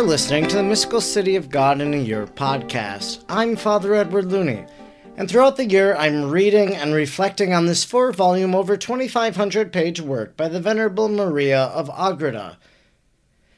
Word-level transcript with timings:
are 0.00 0.04
listening 0.04 0.48
to 0.48 0.56
the 0.56 0.62
Mystical 0.62 1.02
City 1.02 1.36
of 1.36 1.50
God 1.50 1.82
in 1.82 1.92
a 1.92 1.98
Year 1.98 2.26
podcast. 2.26 3.22
I'm 3.28 3.54
Father 3.54 3.94
Edward 3.94 4.32
Looney, 4.32 4.64
and 5.18 5.28
throughout 5.28 5.58
the 5.58 5.66
year 5.66 5.94
I'm 5.94 6.30
reading 6.30 6.74
and 6.74 6.94
reflecting 6.94 7.52
on 7.52 7.66
this 7.66 7.84
four 7.84 8.10
volume, 8.10 8.54
over 8.54 8.78
2,500 8.78 9.70
page 9.70 10.00
work 10.00 10.38
by 10.38 10.48
the 10.48 10.58
Venerable 10.58 11.10
Maria 11.10 11.64
of 11.64 11.90
Agreda. 11.94 12.56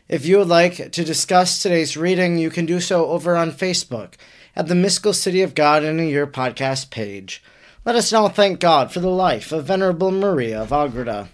If 0.08 0.26
you 0.26 0.38
would 0.38 0.48
like 0.48 0.90
to 0.90 1.04
discuss 1.04 1.62
today's 1.62 1.96
reading, 1.96 2.38
you 2.38 2.50
can 2.50 2.66
do 2.66 2.80
so 2.80 3.06
over 3.06 3.36
on 3.36 3.52
Facebook 3.52 4.14
at 4.56 4.66
the 4.66 4.74
Mystical 4.74 5.12
City 5.12 5.42
of 5.42 5.54
God 5.54 5.84
in 5.84 6.00
a 6.00 6.02
Year 6.02 6.26
podcast 6.26 6.90
page. 6.90 7.40
Let 7.84 7.94
us 7.94 8.10
now 8.10 8.26
thank 8.26 8.58
God 8.58 8.90
for 8.90 8.98
the 8.98 9.08
life 9.08 9.52
of 9.52 9.66
Venerable 9.66 10.10
Maria 10.10 10.60
of 10.60 10.72
Agreda. 10.72 11.28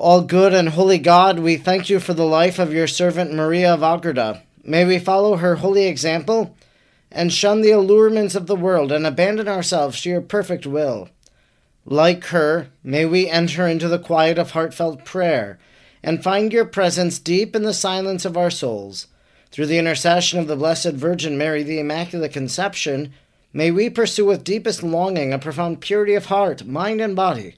All 0.00 0.20
good 0.20 0.54
and 0.54 0.68
holy 0.68 0.98
God, 0.98 1.40
we 1.40 1.56
thank 1.56 1.90
you 1.90 1.98
for 1.98 2.14
the 2.14 2.24
life 2.24 2.60
of 2.60 2.72
your 2.72 2.86
servant 2.86 3.34
Maria 3.34 3.74
of 3.74 3.82
Agreda. 3.82 4.44
May 4.62 4.84
we 4.84 5.00
follow 5.00 5.34
her 5.38 5.56
holy 5.56 5.86
example 5.86 6.56
and 7.10 7.32
shun 7.32 7.62
the 7.62 7.72
allurements 7.72 8.36
of 8.36 8.46
the 8.46 8.54
world 8.54 8.92
and 8.92 9.04
abandon 9.04 9.48
ourselves 9.48 10.00
to 10.02 10.08
your 10.08 10.20
perfect 10.20 10.68
will. 10.68 11.08
Like 11.84 12.26
her, 12.26 12.68
may 12.84 13.06
we 13.06 13.28
enter 13.28 13.66
into 13.66 13.88
the 13.88 13.98
quiet 13.98 14.38
of 14.38 14.52
heartfelt 14.52 15.04
prayer 15.04 15.58
and 16.00 16.22
find 16.22 16.52
your 16.52 16.64
presence 16.64 17.18
deep 17.18 17.56
in 17.56 17.64
the 17.64 17.74
silence 17.74 18.24
of 18.24 18.36
our 18.36 18.52
souls. 18.52 19.08
Through 19.50 19.66
the 19.66 19.78
intercession 19.78 20.38
of 20.38 20.46
the 20.46 20.54
Blessed 20.54 20.92
Virgin 20.92 21.36
Mary, 21.36 21.64
the 21.64 21.80
Immaculate 21.80 22.32
Conception, 22.32 23.12
may 23.52 23.72
we 23.72 23.90
pursue 23.90 24.26
with 24.26 24.44
deepest 24.44 24.84
longing 24.84 25.32
a 25.32 25.40
profound 25.40 25.80
purity 25.80 26.14
of 26.14 26.26
heart, 26.26 26.64
mind, 26.64 27.00
and 27.00 27.16
body 27.16 27.56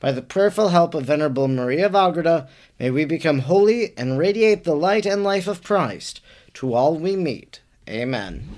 by 0.00 0.12
the 0.12 0.22
prayerful 0.22 0.68
help 0.68 0.94
of 0.94 1.04
Venerable 1.04 1.48
Maria 1.48 1.86
of 1.86 1.94
Agreda, 1.94 2.48
may 2.78 2.90
we 2.90 3.04
become 3.04 3.40
holy 3.40 3.96
and 3.96 4.18
radiate 4.18 4.64
the 4.64 4.76
light 4.76 5.06
and 5.06 5.24
life 5.24 5.48
of 5.48 5.62
Christ 5.62 6.20
to 6.54 6.74
all 6.74 6.96
we 6.96 7.16
meet. 7.16 7.60
Amen. 7.88 8.48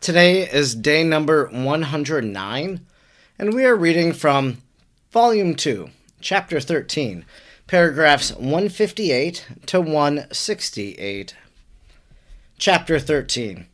Today 0.00 0.42
is 0.42 0.74
day 0.74 1.04
number 1.04 1.48
109, 1.48 2.80
and 3.38 3.54
we 3.54 3.64
are 3.64 3.76
reading 3.76 4.12
from 4.12 4.58
Volume 5.10 5.54
2, 5.54 5.90
Chapter 6.20 6.60
13, 6.60 7.24
paragraphs 7.66 8.32
158 8.32 9.46
to 9.66 9.80
168. 9.80 11.36
Chapter 12.58 12.98
13 12.98 13.66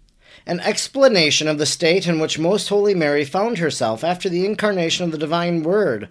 an 0.46 0.60
explanation 0.60 1.46
of 1.48 1.58
the 1.58 1.66
state 1.66 2.06
in 2.06 2.18
which 2.18 2.38
Most 2.38 2.68
Holy 2.68 2.94
Mary 2.94 3.24
found 3.24 3.58
herself 3.58 4.02
after 4.02 4.28
the 4.28 4.44
incarnation 4.44 5.04
of 5.04 5.12
the 5.12 5.18
Divine 5.18 5.62
Word 5.62 6.08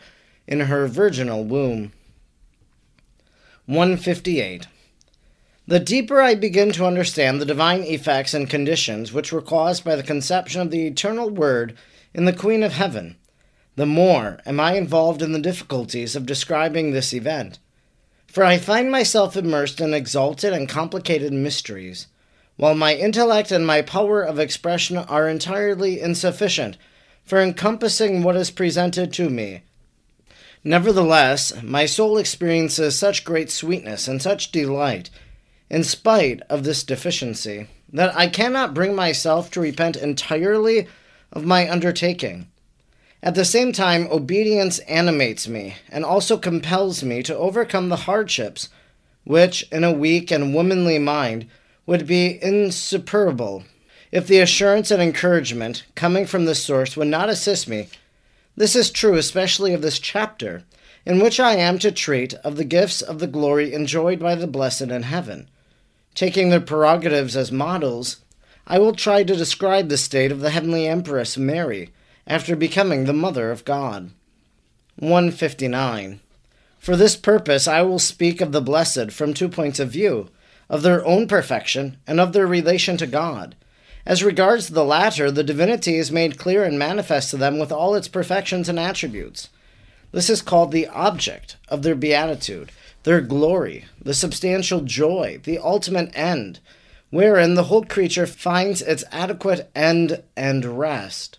in 0.48 0.62
her 0.62 0.88
virginal 0.88 1.44
womb. 1.44 1.92
158. 3.66 4.68
The 5.68 5.80
deeper 5.80 6.22
I 6.22 6.36
begin 6.36 6.72
to 6.74 6.86
understand 6.86 7.40
the 7.40 7.46
divine 7.46 7.84
effects 7.84 8.34
and 8.34 8.50
conditions 8.50 9.14
which 9.14 9.32
were 9.32 9.42
caused 9.42 9.84
by 9.84 9.96
the 9.96 10.04
conception 10.04 10.60
of 10.60 10.72
the 10.72 10.88
eternal 10.88 11.30
Word 11.30 11.78
in 12.14 12.26
the 12.26 12.34
Queen 12.34 12.64
of 12.64 12.74
Heaven, 12.74 13.16
the 13.76 13.86
more 13.86 14.40
am 14.46 14.60
I 14.60 14.74
involved 14.74 15.22
in 15.22 15.32
the 15.32 15.40
difficulties 15.40 16.16
of 16.16 16.26
describing 16.26 16.92
this 16.92 17.14
event. 17.14 17.60
For 18.28 18.44
I 18.44 18.58
find 18.58 18.90
myself 18.90 19.38
immersed 19.38 19.80
in 19.80 19.94
exalted 19.94 20.54
and 20.54 20.68
complicated 20.68 21.32
mysteries 21.32 22.08
while 22.58 22.76
my 22.76 22.94
intellect 22.94 23.52
and 23.52 23.66
my 23.66 23.82
power 23.82 24.22
of 24.22 24.40
expression 24.40 24.98
are 24.98 25.28
entirely 25.28 26.00
insufficient 26.00 26.78
for 27.24 27.40
encompassing 27.40 28.24
what 28.24 28.36
is 28.36 28.52
presented 28.52 29.14
to 29.14 29.30
me. 29.30 29.64
Nevertheless, 30.64 31.62
my 31.64 31.86
soul 31.86 32.18
experiences 32.18 32.98
such 32.98 33.24
great 33.24 33.50
sweetness 33.50 34.08
and 34.08 34.22
such 34.22 34.52
delight, 34.52 35.10
in 35.70 35.84
spite 35.84 36.42
of 36.50 36.64
this 36.64 36.84
deficiency, 36.84 37.68
that 37.92 38.16
I 38.16 38.28
cannot 38.28 38.74
bring 38.74 38.96
myself 38.96 39.50
to 39.52 39.62
repent 39.62 39.96
entirely 39.96 40.88
of 41.32 41.46
my 41.46 41.70
undertaking. 41.70 42.48
At 43.24 43.36
the 43.36 43.46
same 43.46 43.72
time, 43.72 44.08
obedience 44.12 44.80
animates 44.80 45.48
me 45.48 45.76
and 45.90 46.04
also 46.04 46.38
compels 46.38 47.04
me 47.04 47.24
to 47.24 47.38
overcome 47.38 47.90
the 47.90 47.96
hardships 48.08 48.70
which, 49.24 49.64
in 49.72 49.84
a 49.84 49.92
weak 49.92 50.32
and 50.32 50.54
womanly 50.54 50.98
mind, 50.98 51.48
would 51.92 52.08
be 52.08 52.42
insuperable 52.42 53.66
if 54.14 54.26
the 54.26 54.40
assurance 54.40 54.92
and 54.92 55.02
encouragement 55.02 55.84
coming 55.94 56.26
from 56.26 56.46
this 56.46 56.64
source 56.64 56.96
would 56.96 57.10
not 57.10 57.28
assist 57.28 57.68
me. 57.68 57.90
This 58.56 58.78
is 58.78 58.90
true 58.90 59.16
especially 59.16 59.74
of 59.74 59.82
this 59.82 60.00
chapter, 60.00 60.64
in 61.06 61.20
which 61.20 61.38
I 61.38 61.56
am 61.56 61.80
to 61.80 61.92
treat 61.92 62.34
of 62.46 62.56
the 62.56 62.64
gifts 62.64 63.02
of 63.02 63.20
the 63.20 63.28
glory 63.28 63.74
enjoyed 63.74 64.20
by 64.20 64.36
the 64.36 64.48
blessed 64.48 64.84
in 64.84 65.04
heaven. 65.04 65.50
Taking 66.16 66.50
their 66.50 66.62
prerogatives 66.62 67.36
as 67.36 67.52
models, 67.52 68.22
I 68.66 68.80
will 68.80 68.96
try 68.96 69.26
to 69.26 69.36
describe 69.36 69.90
the 69.90 69.98
state 69.98 70.32
of 70.32 70.40
the 70.40 70.52
heavenly 70.52 70.88
Empress 70.88 71.38
Mary 71.38 71.90
after 72.26 72.56
becoming 72.56 73.04
the 73.04 73.12
Mother 73.12 73.52
of 73.52 73.66
God. 73.66 74.12
159. 74.96 76.22
For 76.80 76.96
this 76.96 77.18
purpose, 77.18 77.68
I 77.68 77.82
will 77.82 78.00
speak 78.00 78.40
of 78.40 78.54
the 78.54 78.62
blessed 78.62 79.12
from 79.12 79.34
two 79.34 79.50
points 79.50 79.82
of 79.82 79.90
view 79.90 80.30
of 80.72 80.82
their 80.82 81.06
own 81.06 81.28
perfection, 81.28 81.98
and 82.08 82.20
of 82.20 82.32
their 82.32 82.48
relation 82.48 82.96
to 82.96 83.06
God. 83.06 83.56
As 84.06 84.24
regards 84.24 84.70
the 84.70 84.86
latter, 84.86 85.30
the 85.30 85.44
divinity 85.44 85.98
is 85.98 86.12
made 86.14 86.40
clear 86.40 86.64
and 86.64 86.80
manifest 86.80 87.30
to 87.30 87.38
them 87.38 87.60
with 87.60 87.74
all 87.74 87.94
its 87.94 88.08
perfections 88.08 88.70
and 88.70 88.80
attributes. 88.80 89.50
This 90.14 90.30
is 90.30 90.42
called 90.42 90.72
the 90.72 90.88
object 90.88 91.58
of 91.68 91.84
their 91.84 91.94
beatitude, 91.94 92.72
their 93.04 93.20
glory, 93.20 93.86
the 94.02 94.14
substantial 94.14 94.80
joy, 94.80 95.42
the 95.44 95.60
ultimate 95.60 96.10
end, 96.16 96.60
wherein 97.10 97.56
the 97.56 97.66
whole 97.66 97.84
creature 97.84 98.26
finds 98.26 98.82
its 98.82 99.04
adequate 99.12 99.70
end 99.76 100.24
and 100.38 100.80
rest. 100.80 101.38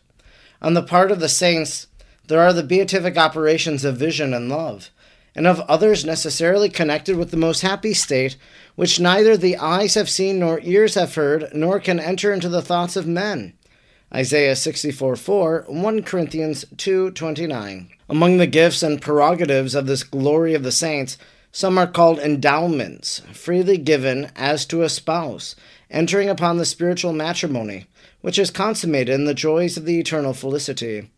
On 0.61 0.75
the 0.75 0.83
part 0.83 1.11
of 1.11 1.21
the 1.21 1.29
saints, 1.29 1.87
there 2.29 2.41
are 2.41 2.53
the 2.53 2.63
beatific 2.63 3.17
operations 3.17 3.83
of 3.83 3.97
vision 3.97 4.35
and 4.35 4.51
love, 4.51 4.91
and 5.35 5.47
of 5.47 5.61
others 5.61 6.05
necessarily 6.05 6.69
connected 6.69 7.17
with 7.17 7.31
the 7.31 7.37
most 7.37 7.63
happy 7.63 7.95
state, 7.95 8.37
which 8.75 9.01
neither 9.01 9.37
the 9.37 9.57
eyes 9.57 9.95
have 9.95 10.11
seen 10.11 10.39
nor 10.39 10.61
ears 10.63 10.95
have 10.95 11.15
heard, 11.15 11.49
nor 11.55 11.81
can 11.81 11.99
enter 11.99 12.33
into 12.33 12.49
the 12.49 12.63
thoughts 12.63 12.97
of 12.97 13.07
men. 13.07 13.55
Isaiah 14.15 14.57
64 14.57 15.17
4, 15.17 15.65
1 15.69 16.03
Corinthians 16.03 16.67
2 16.77 17.13
29. 17.13 17.89
Among 18.11 18.37
the 18.37 18.47
gifts 18.47 18.83
and 18.83 19.01
prerogatives 19.01 19.75
of 19.75 19.87
this 19.87 20.03
glory 20.03 20.53
of 20.53 20.63
the 20.63 20.73
saints, 20.73 21.17
some 21.51 21.79
are 21.79 21.87
called 21.87 22.19
endowments, 22.19 23.21
freely 23.33 23.79
given 23.79 24.31
as 24.37 24.67
to 24.67 24.83
a 24.83 24.89
spouse, 24.89 25.57
entering 25.91 26.29
upon 26.29 26.59
the 26.59 26.67
spiritual 26.67 27.13
matrimony, 27.15 27.87
which 28.21 28.39
is 28.39 28.51
consummated 28.51 29.15
in 29.15 29.25
the 29.25 29.35
joys 29.35 29.77
of 29.77 29.87
the 29.87 29.99
eternal 29.99 30.35
felicity. 30.35 31.11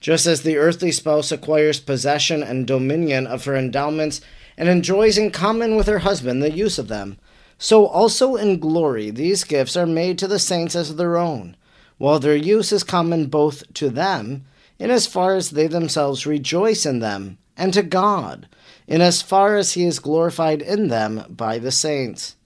Just 0.00 0.26
as 0.26 0.42
the 0.42 0.56
earthly 0.56 0.92
spouse 0.92 1.32
acquires 1.32 1.80
possession 1.80 2.42
and 2.42 2.66
dominion 2.66 3.26
of 3.26 3.44
her 3.44 3.56
endowments 3.56 4.20
and 4.56 4.68
enjoys 4.68 5.16
in 5.16 5.30
common 5.30 5.74
with 5.74 5.86
her 5.86 6.00
husband 6.00 6.42
the 6.42 6.50
use 6.50 6.78
of 6.78 6.88
them, 6.88 7.18
so 7.58 7.86
also 7.86 8.36
in 8.36 8.58
glory 8.58 9.10
these 9.10 9.44
gifts 9.44 9.76
are 9.76 9.86
made 9.86 10.18
to 10.18 10.28
the 10.28 10.38
saints 10.38 10.76
as 10.76 10.96
their 10.96 11.16
own, 11.16 11.56
while 11.98 12.18
their 12.18 12.36
use 12.36 12.72
is 12.72 12.84
common 12.84 13.26
both 13.26 13.72
to 13.74 13.88
them, 13.88 14.44
in 14.78 14.90
as 14.90 15.06
far 15.06 15.34
as 15.34 15.50
they 15.50 15.66
themselves 15.66 16.26
rejoice 16.26 16.84
in 16.84 16.98
them, 16.98 17.38
and 17.56 17.72
to 17.72 17.82
God, 17.82 18.46
in 18.86 19.00
as 19.00 19.22
far 19.22 19.56
as 19.56 19.72
he 19.72 19.84
is 19.84 19.98
glorified 19.98 20.60
in 20.60 20.88
them 20.88 21.24
by 21.30 21.58
the 21.58 21.72
saints. 21.72 22.36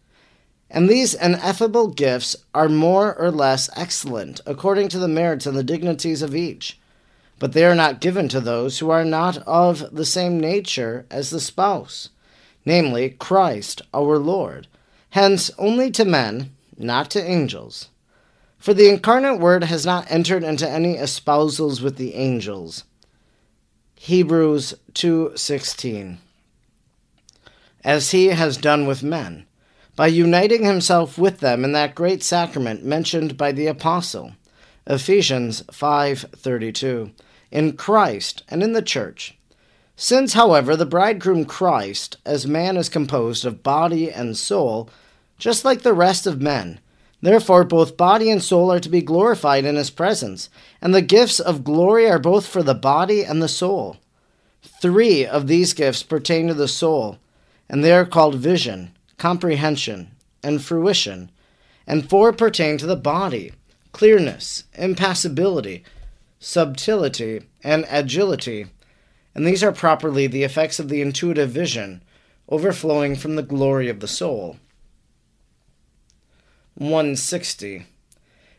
And 0.71 0.89
these 0.89 1.15
ineffable 1.15 1.89
gifts 1.89 2.37
are 2.55 2.69
more 2.69 3.17
or 3.17 3.33
less 3.33 3.69
excellent, 3.75 4.41
according 4.47 4.89
to 4.91 5.01
the 5.01 5.09
merits 5.09 5.47
and 5.47 5.59
the 5.59 5.65
dignities 5.65 6.23
of 6.23 6.37
each 6.37 6.80
but 7.41 7.55
they 7.55 7.65
are 7.65 7.75
not 7.75 8.03
given 8.03 8.29
to 8.29 8.39
those 8.39 8.79
who 8.79 8.91
are 8.91 9.05
not 9.05 9.39
of 9.39 9.97
the 9.97 10.05
same 10.05 10.39
nature 10.39 11.07
as 11.11 11.31
the 11.31 11.41
spouse, 11.41 12.11
namely 12.67 13.17
Christ 13.19 13.81
our 13.95 14.19
Lord, 14.19 14.69
hence 15.11 15.51
only 15.59 15.91
to 15.93 16.05
men, 16.05 16.55
not 16.77 17.11
to 17.13 17.25
angels. 17.25 17.89
For 18.59 18.75
the 18.75 18.91
incarnate 18.91 19.41
Word 19.41 19.65
has 19.65 19.87
not 19.87 20.11
entered 20.11 20.45
into 20.45 20.69
any 20.69 20.97
espousals 20.97 21.81
with 21.81 21.97
the 21.97 22.15
angels. 22.15 22.85
Hebrews 23.97 24.75
2:16 24.93 26.19
As 27.83 28.11
he 28.11 28.27
has 28.27 28.59
done 28.59 28.87
with 28.87 29.03
men 29.03 29.47
by 29.97 30.09
uniting 30.09 30.65
himself 30.65 31.17
with 31.17 31.41
them 31.41 31.65
in 31.65 31.73
that 31.73 31.95
great 31.95 32.23
sacrament 32.23 32.85
mentioned 32.85 33.39
by 33.39 33.51
the 33.51 33.67
apostle 33.67 34.33
Ephesians 34.87 35.63
5:32 35.73 37.13
in 37.51 37.77
Christ 37.77 38.43
and 38.49 38.63
in 38.63 38.73
the 38.73 38.83
church. 38.83 39.37
Since, 39.97 40.33
however, 40.33 40.77
the 40.77 40.87
bridegroom 40.87 41.45
Christ, 41.45 42.17
as 42.25 42.47
man, 42.47 42.77
is 42.77 42.89
composed 42.89 43.45
of 43.45 43.63
body 43.63 44.11
and 44.11 44.37
soul, 44.37 44.89
just 45.39 45.65
like 45.65 45.83
the 45.83 45.93
rest 45.93 46.27
of 46.27 46.41
men, 46.41 46.81
therefore 47.21 47.65
both 47.65 47.97
body 47.97 48.31
and 48.31 48.43
soul 48.43 48.73
are 48.73 48.81
to 48.81 48.89
be 48.89 49.03
glorified 49.03 49.65
in 49.65 49.77
his 49.77 49.91
presence, 49.91 50.49
and 50.81 50.95
the 50.95 51.03
gifts 51.03 51.39
of 51.39 51.65
glory 51.65 52.09
are 52.09 52.19
both 52.19 52.47
for 52.47 52.63
the 52.63 52.75
body 52.75 53.25
and 53.25 53.43
the 53.43 53.49
soul. 53.49 53.99
Three 54.63 55.27
of 55.27 55.47
these 55.47 55.75
gifts 55.75 56.03
pertain 56.03 56.49
to 56.49 56.55
the 56.55 56.69
soul, 56.69 57.19
and 57.69 57.85
they 57.85 57.93
are 57.93 58.07
called 58.07 58.37
vision, 58.37 58.93
comprehension, 59.19 60.13
and 60.43 60.63
fruition, 60.63 61.31
and 61.87 62.09
four 62.09 62.33
pertain 62.33 62.79
to 62.79 62.87
the 62.87 62.97
body 62.97 63.53
clearness, 63.93 64.65
impassibility, 64.75 65.85
subtility, 66.41 67.43
and 67.63 67.85
agility, 67.91 68.67
and 69.35 69.47
these 69.47 69.63
are 69.63 69.73
properly 69.73 70.27
the 70.27 70.43
effects 70.43 70.79
of 70.81 70.89
the 70.89 71.03
intuitive 71.03 71.51
vision, 71.51 72.03
overflowing 72.49 73.15
from 73.15 73.37
the 73.37 73.43
glory 73.43 73.89
of 73.89 74.01
the 74.01 74.09
soul. 74.09 74.57
160. 76.75 77.85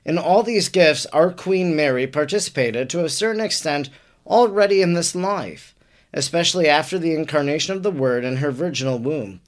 In 0.06 0.18
all 0.18 0.44
these 0.44 0.70
gifts, 0.70 1.08
our 1.08 1.32
Queen 1.32 1.76
Mary 1.76 2.06
participated 2.06 2.90
to 2.90 3.04
a 3.04 3.10
certain 3.10 3.42
extent 3.42 3.90
already 4.28 4.82
in 4.82 4.94
this 4.94 5.16
life, 5.16 5.76
especially 6.14 6.68
after 6.68 7.00
the 7.00 7.16
incarnation 7.16 7.76
of 7.76 7.84
the 7.84 7.92
Word 7.92 8.24
in 8.24 8.38
her 8.38 8.52
virginal 8.52 9.00
womb. 9.00 9.42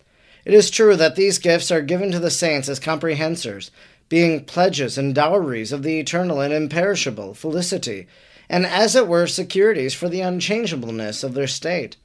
It 0.43 0.53
is 0.53 0.69
true 0.69 0.95
that 0.95 1.15
these 1.15 1.37
gifts 1.37 1.71
are 1.71 1.81
given 1.81 2.11
to 2.11 2.19
the 2.19 2.31
saints 2.31 2.67
as 2.67 2.79
comprehensors, 2.79 3.71
being 4.13 4.45
pledges 4.45 4.95
and 4.95 5.15
dowries 5.15 5.71
of 5.71 5.81
the 5.81 5.99
eternal 5.99 6.39
and 6.39 6.53
imperishable 6.53 7.33
felicity, 7.33 8.05
and 8.47 8.63
as 8.63 8.95
it 8.95 9.07
were 9.07 9.25
securities 9.25 9.95
for 9.95 10.07
the 10.07 10.21
unchangeableness 10.21 11.23
of 11.23 11.33
their 11.33 11.47
state. 11.47 11.97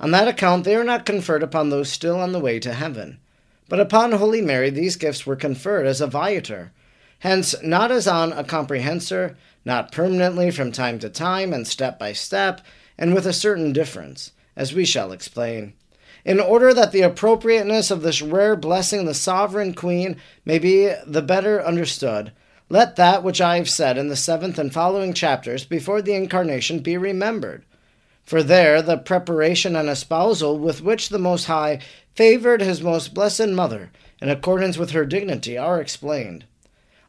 On 0.00 0.10
that 0.10 0.26
account 0.26 0.64
they 0.64 0.74
are 0.74 0.82
not 0.82 1.06
conferred 1.06 1.44
upon 1.44 1.70
those 1.70 1.88
still 1.88 2.18
on 2.18 2.32
the 2.32 2.40
way 2.40 2.58
to 2.58 2.72
heaven. 2.72 3.20
But 3.68 3.78
upon 3.78 4.10
Holy 4.10 4.42
Mary 4.42 4.68
these 4.68 4.96
gifts 4.96 5.24
were 5.24 5.36
conferred 5.36 5.86
as 5.86 6.00
a 6.00 6.08
viator, 6.08 6.72
hence 7.20 7.54
not 7.62 7.92
as 7.92 8.08
on 8.08 8.32
a 8.32 8.42
comprehensor, 8.42 9.36
not 9.64 9.92
permanently 9.92 10.50
from 10.50 10.72
time 10.72 10.98
to 10.98 11.08
time 11.08 11.52
and 11.52 11.68
step 11.68 12.00
by 12.00 12.14
step, 12.14 12.62
and 12.98 13.14
with 13.14 13.28
a 13.28 13.32
certain 13.32 13.72
difference, 13.72 14.32
as 14.56 14.74
we 14.74 14.84
shall 14.84 15.12
explain. 15.12 15.74
In 16.24 16.40
order 16.40 16.72
that 16.72 16.92
the 16.92 17.02
appropriateness 17.02 17.90
of 17.90 18.02
this 18.02 18.22
rare 18.22 18.56
blessing 18.56 19.04
the 19.04 19.14
sovereign 19.14 19.74
queen 19.74 20.16
may 20.44 20.58
be 20.58 20.92
the 21.06 21.22
better 21.22 21.64
understood, 21.64 22.32
let 22.68 22.96
that 22.96 23.22
which 23.22 23.40
I 23.40 23.56
have 23.56 23.68
said 23.68 23.98
in 23.98 24.08
the 24.08 24.16
seventh 24.16 24.58
and 24.58 24.72
following 24.72 25.12
chapters 25.12 25.64
before 25.64 26.00
the 26.00 26.14
incarnation 26.14 26.78
be 26.78 26.96
remembered. 26.96 27.64
For 28.24 28.42
there 28.42 28.80
the 28.80 28.96
preparation 28.96 29.76
and 29.76 29.88
espousal 29.88 30.58
with 30.58 30.82
which 30.82 31.10
the 31.10 31.18
Most 31.18 31.44
High 31.44 31.80
favored 32.14 32.62
his 32.62 32.80
most 32.80 33.12
blessed 33.12 33.48
Mother, 33.48 33.90
in 34.20 34.30
accordance 34.30 34.78
with 34.78 34.92
her 34.92 35.04
dignity, 35.04 35.58
are 35.58 35.80
explained. 35.80 36.46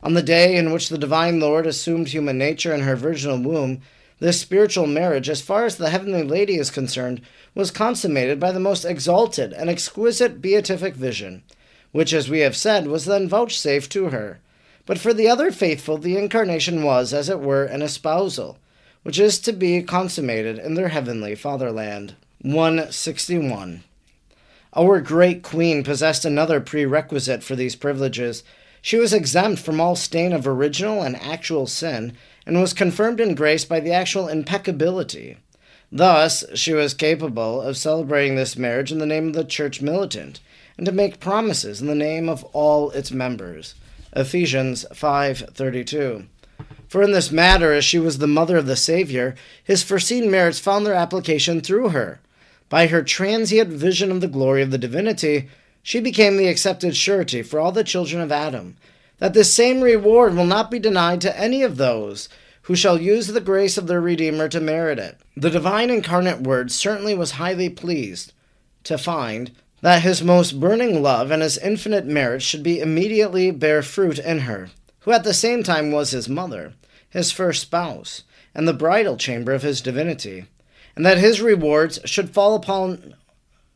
On 0.04 0.14
the 0.14 0.22
day 0.22 0.56
in 0.56 0.74
which 0.74 0.90
the 0.90 0.98
Divine 0.98 1.40
Lord 1.40 1.66
assumed 1.66 2.10
human 2.10 2.38
nature 2.38 2.74
in 2.74 2.82
her 2.82 2.96
virginal 2.96 3.42
womb, 3.42 3.82
this 4.20 4.40
spiritual 4.40 4.88
marriage, 4.88 5.30
as 5.30 5.42
far 5.42 5.66
as 5.66 5.76
the 5.76 5.90
Heavenly 5.90 6.24
Lady 6.24 6.56
is 6.56 6.72
concerned, 6.72 7.22
was 7.54 7.72
consummated 7.72 8.40
by 8.40 8.52
the 8.52 8.60
most 8.60 8.86
exalted 8.86 9.52
and 9.54 9.70
exquisite 9.70 10.42
beatific 10.42 10.96
vision, 10.96 11.44
which, 11.92 12.14
as 12.14 12.30
we 12.30 12.40
have 12.40 12.56
said, 12.56 12.88
was 12.88 13.06
then 13.06 13.28
vouchsafed 13.28 13.92
to 13.92 14.10
her. 14.10 14.40
But 14.86 15.00
for 15.00 15.14
the 15.14 15.28
other 15.28 15.52
faithful, 15.52 15.98
the 15.98 16.18
incarnation 16.18 16.84
was, 16.84 17.14
as 17.14 17.30
it 17.30 17.40
were, 17.40 17.66
an 17.66 17.82
espousal, 17.82 18.58
which 19.04 19.20
is 19.20 19.40
to 19.40 19.52
be 19.52 19.82
consummated 19.82 20.60
in 20.60 20.76
their 20.76 20.90
heavenly 20.90 21.36
fatherland. 21.36 22.16
161. 22.42 23.84
Our 24.76 25.02
great 25.02 25.42
queen 25.42 25.84
possessed 25.84 26.26
another 26.26 26.62
prerequisite 26.62 27.44
for 27.44 27.56
these 27.56 27.76
privileges 27.76 28.44
she 28.86 28.98
was 28.98 29.14
exempt 29.14 29.60
from 29.64 29.82
all 29.82 29.96
stain 29.96 30.32
of 30.32 30.46
original 30.46 31.02
and 31.02 31.16
actual 31.16 31.66
sin, 31.66 32.16
and 32.46 32.62
was 32.62 32.74
confirmed 32.74 33.20
in 33.20 33.36
grace 33.36 33.66
by 33.66 33.80
the 33.80 33.92
actual 33.92 34.28
impeccability. 34.28 35.38
Thus, 35.92 36.44
she 36.54 36.74
was 36.74 36.94
capable 36.94 37.62
of 37.62 37.78
celebrating 37.78 38.36
this 38.36 38.58
marriage 38.58 38.92
in 38.92 39.00
the 39.00 39.06
name 39.06 39.28
of 39.28 39.34
the 39.34 39.44
church 39.44 39.82
militant, 39.82 40.40
and 40.78 40.86
to 40.86 40.92
make 40.92 41.20
promises 41.20 41.82
in 41.82 41.88
the 41.88 41.96
name 41.96 42.28
of 42.28 42.44
all 42.46 42.92
its 42.92 43.12
members. 43.12 43.76
Ephesians 44.16 44.86
5:32. 44.94 46.26
For 46.88 47.02
in 47.02 47.12
this 47.12 47.32
matter, 47.32 47.74
as 47.74 47.84
she 47.84 48.00
was 48.00 48.18
the 48.20 48.28
mother 48.28 48.58
of 48.58 48.68
the 48.68 48.76
Savior, 48.76 49.36
his 49.64 49.84
foreseen 49.84 50.32
merits 50.32 50.60
found 50.60 50.86
their 50.86 50.94
application 50.94 51.62
through 51.62 51.90
her. 51.90 52.20
By 52.70 52.88
her 52.88 53.04
transient 53.04 53.70
vision 53.70 54.12
of 54.12 54.22
the 54.22 54.28
glory 54.28 54.62
of 54.62 54.72
the 54.72 54.78
divinity, 54.78 55.50
she 55.84 56.00
became 56.00 56.38
the 56.38 56.48
accepted 56.48 56.96
surety 56.96 57.42
for 57.42 57.60
all 57.60 57.72
the 57.72 57.84
children 57.84 58.22
of 58.22 58.32
Adam, 58.32 58.76
that 59.20 59.34
this 59.34 59.54
same 59.54 59.82
reward 59.82 60.36
will 60.36 60.46
not 60.46 60.70
be 60.70 60.80
denied 60.80 61.22
to 61.22 61.40
any 61.40 61.64
of 61.64 61.78
those 61.78 62.30
who 62.64 62.76
shall 62.76 63.00
use 63.00 63.28
the 63.28 63.42
grace 63.42 63.78
of 63.78 63.88
their 63.88 64.02
Redeemer 64.02 64.50
to 64.50 64.60
merit 64.60 64.98
it. 64.98 65.20
The 65.38 65.52
divine 65.52 65.90
incarnate 65.90 66.42
Word 66.42 66.72
certainly 66.72 67.14
was 67.14 67.32
highly 67.32 67.70
pleased 67.70 68.34
to 68.86 68.98
find 68.98 69.52
that 69.82 70.02
his 70.02 70.24
most 70.24 70.60
burning 70.60 71.04
love 71.04 71.30
and 71.30 71.44
his 71.44 71.60
infinite 71.60 72.06
merit 72.06 72.42
should 72.42 72.64
be 72.64 72.80
immediately 72.80 73.52
bear 73.52 73.84
fruit 73.84 74.18
in 74.18 74.40
her, 74.40 74.70
who 75.02 75.12
at 75.12 75.24
the 75.24 75.34
same 75.34 75.62
time 75.62 75.92
was 75.92 76.10
his 76.10 76.28
mother, 76.28 76.74
his 77.08 77.32
first 77.32 77.62
spouse, 77.62 78.24
and 78.56 78.68
the 78.68 78.74
bridal 78.74 79.16
chamber 79.16 79.52
of 79.52 79.62
his 79.62 79.82
divinity, 79.82 80.46
and 80.96 81.06
that 81.06 81.20
his 81.20 81.42
rewards 81.42 82.00
should 82.06 82.32
fall 82.32 82.56
upon 82.56 83.16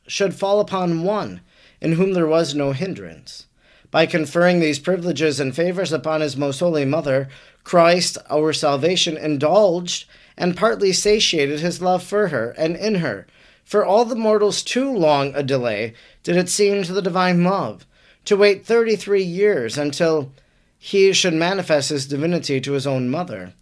should 0.08 0.34
fall 0.34 0.60
upon 0.60 1.04
one 1.04 1.42
in 1.80 1.92
whom 1.92 2.14
there 2.14 2.26
was 2.26 2.56
no 2.56 2.72
hindrance. 2.72 3.46
By 3.92 4.06
conferring 4.06 4.60
these 4.60 4.80
privileges 4.80 5.40
and 5.40 5.56
favors 5.56 5.92
upon 5.92 6.22
his 6.22 6.38
most 6.38 6.60
holy 6.60 6.86
mother, 6.86 7.28
Christ, 7.64 8.18
our 8.30 8.54
salvation, 8.54 9.18
indulged 9.18 10.06
and 10.38 10.56
partly 10.56 10.94
satiated 10.94 11.60
his 11.60 11.82
love 11.82 12.04
for 12.04 12.28
her 12.30 12.52
and 12.52 12.76
in 12.76 12.96
her. 12.96 13.28
For 13.64 13.86
all 13.86 14.06
the 14.06 14.16
mortals 14.16 14.64
too 14.64 14.92
long 14.92 15.36
a 15.36 15.44
delay 15.44 15.94
did 16.24 16.38
it 16.38 16.50
seem 16.50 16.84
to 16.84 16.94
the 16.94 17.02
divine 17.02 17.44
love, 17.44 17.86
to 18.26 18.38
wait 18.38 18.66
thirty 18.66 18.96
three 18.96 19.24
years 19.24 19.78
until 19.78 20.32
he 20.78 21.12
should 21.14 21.34
manifest 21.34 21.90
his 21.90 22.08
divinity 22.08 22.62
to 22.62 22.72
his 22.74 22.88
own 22.88 23.10
mother. 23.10 23.54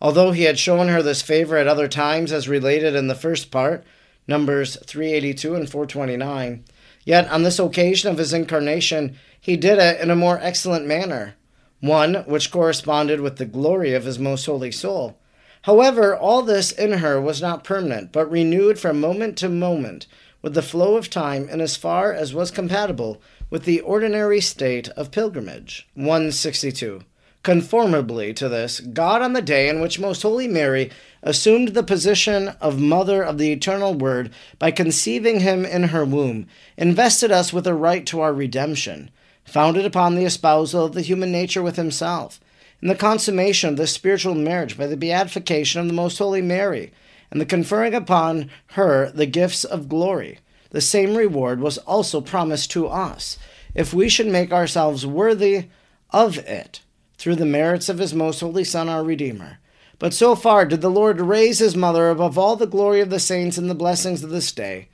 Although 0.00 0.32
he 0.32 0.44
had 0.44 0.58
shown 0.58 0.88
her 0.88 1.02
this 1.02 1.22
favor 1.22 1.56
at 1.56 1.66
other 1.66 1.88
times, 1.88 2.30
as 2.30 2.48
related 2.48 2.94
in 2.94 3.08
the 3.08 3.14
first 3.14 3.50
part, 3.50 3.84
Numbers 4.28 4.76
382 4.84 5.54
and 5.54 5.68
429, 5.68 6.64
Yet 7.08 7.30
on 7.30 7.42
this 7.42 7.58
occasion 7.58 8.10
of 8.10 8.18
his 8.18 8.34
incarnation, 8.34 9.16
he 9.40 9.56
did 9.56 9.78
it 9.78 9.98
in 9.98 10.10
a 10.10 10.14
more 10.14 10.38
excellent 10.42 10.84
manner, 10.84 11.36
one 11.80 12.16
which 12.26 12.50
corresponded 12.50 13.22
with 13.22 13.36
the 13.36 13.46
glory 13.46 13.94
of 13.94 14.04
his 14.04 14.18
most 14.18 14.44
holy 14.44 14.70
soul. 14.70 15.18
However, 15.62 16.14
all 16.14 16.42
this 16.42 16.70
in 16.70 16.98
her 16.98 17.18
was 17.18 17.40
not 17.40 17.64
permanent, 17.64 18.12
but 18.12 18.30
renewed 18.30 18.78
from 18.78 19.00
moment 19.00 19.38
to 19.38 19.48
moment 19.48 20.06
with 20.42 20.52
the 20.52 20.60
flow 20.60 20.98
of 20.98 21.08
time 21.08 21.48
and 21.50 21.62
as 21.62 21.76
far 21.76 22.12
as 22.12 22.34
was 22.34 22.50
compatible 22.50 23.22
with 23.48 23.64
the 23.64 23.80
ordinary 23.80 24.42
state 24.42 24.90
of 24.90 25.10
pilgrimage. 25.10 25.88
162. 25.94 27.04
Conformably 27.48 28.34
to 28.34 28.46
this, 28.46 28.78
God, 28.78 29.22
on 29.22 29.32
the 29.32 29.40
day 29.40 29.70
in 29.70 29.80
which 29.80 29.98
Most 29.98 30.20
Holy 30.20 30.46
Mary 30.46 30.90
assumed 31.22 31.68
the 31.68 31.82
position 31.82 32.48
of 32.60 32.78
Mother 32.78 33.22
of 33.22 33.38
the 33.38 33.50
Eternal 33.50 33.94
Word 33.94 34.30
by 34.58 34.70
conceiving 34.70 35.40
him 35.40 35.64
in 35.64 35.84
her 35.84 36.04
womb, 36.04 36.46
invested 36.76 37.32
us 37.32 37.50
with 37.50 37.66
a 37.66 37.72
right 37.72 38.04
to 38.04 38.20
our 38.20 38.34
redemption, 38.34 39.10
founded 39.46 39.86
upon 39.86 40.14
the 40.14 40.26
espousal 40.26 40.84
of 40.84 40.92
the 40.92 41.00
human 41.00 41.32
nature 41.32 41.62
with 41.62 41.76
himself, 41.76 42.38
in 42.82 42.88
the 42.88 42.94
consummation 42.94 43.70
of 43.70 43.76
this 43.78 43.94
spiritual 43.94 44.34
marriage 44.34 44.76
by 44.76 44.86
the 44.86 44.94
beatification 44.94 45.80
of 45.80 45.86
the 45.86 45.94
Most 45.94 46.18
Holy 46.18 46.42
Mary, 46.42 46.92
and 47.30 47.40
the 47.40 47.46
conferring 47.46 47.94
upon 47.94 48.50
her 48.72 49.10
the 49.10 49.24
gifts 49.24 49.64
of 49.64 49.88
glory. 49.88 50.38
The 50.68 50.82
same 50.82 51.16
reward 51.16 51.60
was 51.60 51.78
also 51.78 52.20
promised 52.20 52.70
to 52.72 52.88
us, 52.88 53.38
if 53.74 53.94
we 53.94 54.10
should 54.10 54.26
make 54.26 54.52
ourselves 54.52 55.06
worthy 55.06 55.68
of 56.10 56.36
it 56.36 56.82
through 57.18 57.34
the 57.34 57.44
merits 57.44 57.88
of 57.88 57.98
his 57.98 58.14
most 58.14 58.40
holy 58.40 58.64
Son, 58.64 58.88
our 58.88 59.02
Redeemer. 59.02 59.58
But 59.98 60.14
so 60.14 60.36
far 60.36 60.64
did 60.64 60.80
the 60.80 60.88
Lord 60.88 61.20
raise 61.20 61.58
his 61.58 61.74
mother 61.74 62.08
above 62.08 62.38
all 62.38 62.54
the 62.54 62.66
glory 62.66 63.00
of 63.00 63.10
the 63.10 63.18
saints 63.18 63.58
and 63.58 63.68
the 63.68 63.74
blessings 63.74 64.22
of 64.22 64.30
this 64.30 64.52
day, 64.52 64.88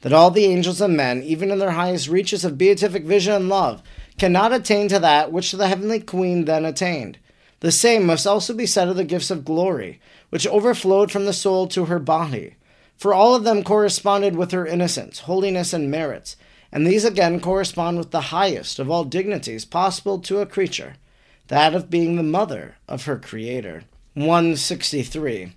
that 0.00 0.14
all 0.14 0.30
the 0.30 0.46
angels 0.46 0.80
and 0.80 0.96
men, 0.96 1.22
even 1.22 1.50
in 1.50 1.58
their 1.58 1.72
highest 1.72 2.08
reaches 2.08 2.44
of 2.44 2.56
beatific 2.56 3.04
vision 3.04 3.34
and 3.34 3.48
love, 3.50 3.82
cannot 4.18 4.54
attain 4.54 4.88
to 4.88 4.98
that 4.98 5.30
which 5.30 5.52
the 5.52 5.68
heavenly 5.68 6.00
Queen 6.00 6.46
then 6.46 6.64
attained. 6.64 7.18
The 7.60 7.70
same 7.70 8.06
must 8.06 8.26
also 8.26 8.54
be 8.54 8.66
said 8.66 8.88
of 8.88 8.96
the 8.96 9.04
gifts 9.04 9.30
of 9.30 9.44
glory, 9.44 10.00
which 10.30 10.46
overflowed 10.46 11.12
from 11.12 11.26
the 11.26 11.32
soul 11.34 11.66
to 11.68 11.84
her 11.84 11.98
body. 11.98 12.56
For 12.96 13.12
all 13.12 13.34
of 13.34 13.44
them 13.44 13.62
corresponded 13.62 14.36
with 14.36 14.52
her 14.52 14.66
innocence, 14.66 15.20
holiness, 15.20 15.74
and 15.74 15.90
merits, 15.90 16.36
and 16.72 16.86
these 16.86 17.04
again 17.04 17.40
correspond 17.40 17.98
with 17.98 18.10
the 18.10 18.32
highest 18.32 18.78
of 18.78 18.90
all 18.90 19.04
dignities 19.04 19.66
possible 19.66 20.18
to 20.20 20.40
a 20.40 20.46
creature 20.46 20.94
that 21.48 21.74
of 21.74 21.90
being 21.90 22.16
the 22.16 22.22
mother 22.22 22.76
of 22.88 23.04
her 23.04 23.18
Creator. 23.18 23.84
163. 24.14 25.52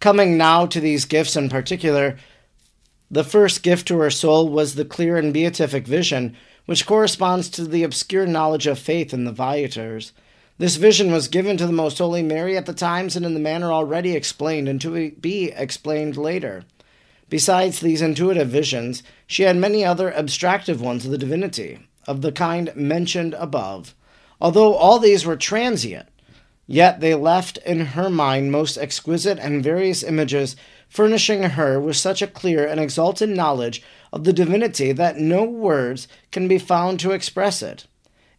Coming 0.00 0.36
now 0.36 0.66
to 0.66 0.80
these 0.80 1.04
gifts 1.04 1.36
in 1.36 1.48
particular, 1.48 2.16
the 3.10 3.24
first 3.24 3.62
gift 3.62 3.86
to 3.88 3.98
her 3.98 4.10
soul 4.10 4.48
was 4.48 4.74
the 4.74 4.84
clear 4.84 5.16
and 5.16 5.32
beatific 5.32 5.86
vision, 5.86 6.36
which 6.66 6.86
corresponds 6.86 7.48
to 7.50 7.66
the 7.66 7.82
obscure 7.82 8.26
knowledge 8.26 8.66
of 8.66 8.78
faith 8.78 9.12
in 9.12 9.24
the 9.24 9.32
Viators. 9.32 10.12
This 10.58 10.76
vision 10.76 11.12
was 11.12 11.28
given 11.28 11.56
to 11.58 11.66
the 11.66 11.72
Most 11.72 11.98
Holy 11.98 12.22
Mary 12.22 12.56
at 12.56 12.66
the 12.66 12.72
times 12.72 13.16
and 13.16 13.26
in 13.26 13.34
the 13.34 13.40
manner 13.40 13.72
already 13.72 14.14
explained, 14.14 14.68
and 14.68 14.80
to 14.80 15.10
be 15.10 15.52
explained 15.52 16.16
later. 16.16 16.64
Besides 17.28 17.80
these 17.80 18.02
intuitive 18.02 18.48
visions, 18.48 19.02
she 19.26 19.42
had 19.42 19.56
many 19.56 19.84
other 19.84 20.14
abstractive 20.14 20.80
ones 20.80 21.04
of 21.04 21.10
the 21.10 21.18
divinity, 21.18 21.86
of 22.06 22.22
the 22.22 22.32
kind 22.32 22.74
mentioned 22.76 23.34
above, 23.34 23.94
although 24.40 24.74
all 24.74 24.98
these 24.98 25.24
were 25.24 25.36
transient, 25.36 26.08
yet 26.66 27.00
they 27.00 27.14
left 27.14 27.58
in 27.58 27.80
her 27.80 28.08
mind 28.08 28.50
most 28.50 28.76
exquisite 28.76 29.38
and 29.38 29.62
various 29.62 30.02
images, 30.02 30.56
furnishing 30.88 31.42
her 31.42 31.80
with 31.80 31.96
such 31.96 32.22
a 32.22 32.26
clear 32.26 32.66
and 32.66 32.80
exalted 32.80 33.28
knowledge 33.28 33.82
of 34.12 34.24
the 34.24 34.32
divinity 34.32 34.92
that 34.92 35.18
no 35.18 35.44
words 35.44 36.08
can 36.30 36.48
be 36.48 36.58
found 36.58 37.00
to 37.00 37.12
express 37.12 37.62
it. 37.62 37.86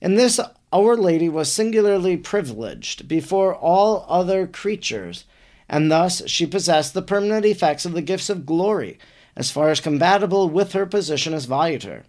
In 0.01 0.15
this, 0.15 0.39
Our 0.71 0.95
Lady 0.95 1.29
was 1.29 1.51
singularly 1.51 2.17
privileged 2.17 3.07
before 3.07 3.55
all 3.55 4.05
other 4.07 4.47
creatures, 4.47 5.25
and 5.67 5.91
thus 5.91 6.27
she 6.29 6.45
possessed 6.45 6.93
the 6.93 7.01
permanent 7.01 7.45
effects 7.45 7.85
of 7.85 7.93
the 7.93 8.01
gifts 8.01 8.29
of 8.29 8.45
glory, 8.45 8.97
as 9.35 9.51
far 9.51 9.69
as 9.69 9.79
compatible 9.79 10.49
with 10.49 10.73
her 10.73 10.85
position 10.85 11.33
as 11.33 11.45
Viator. 11.45 12.03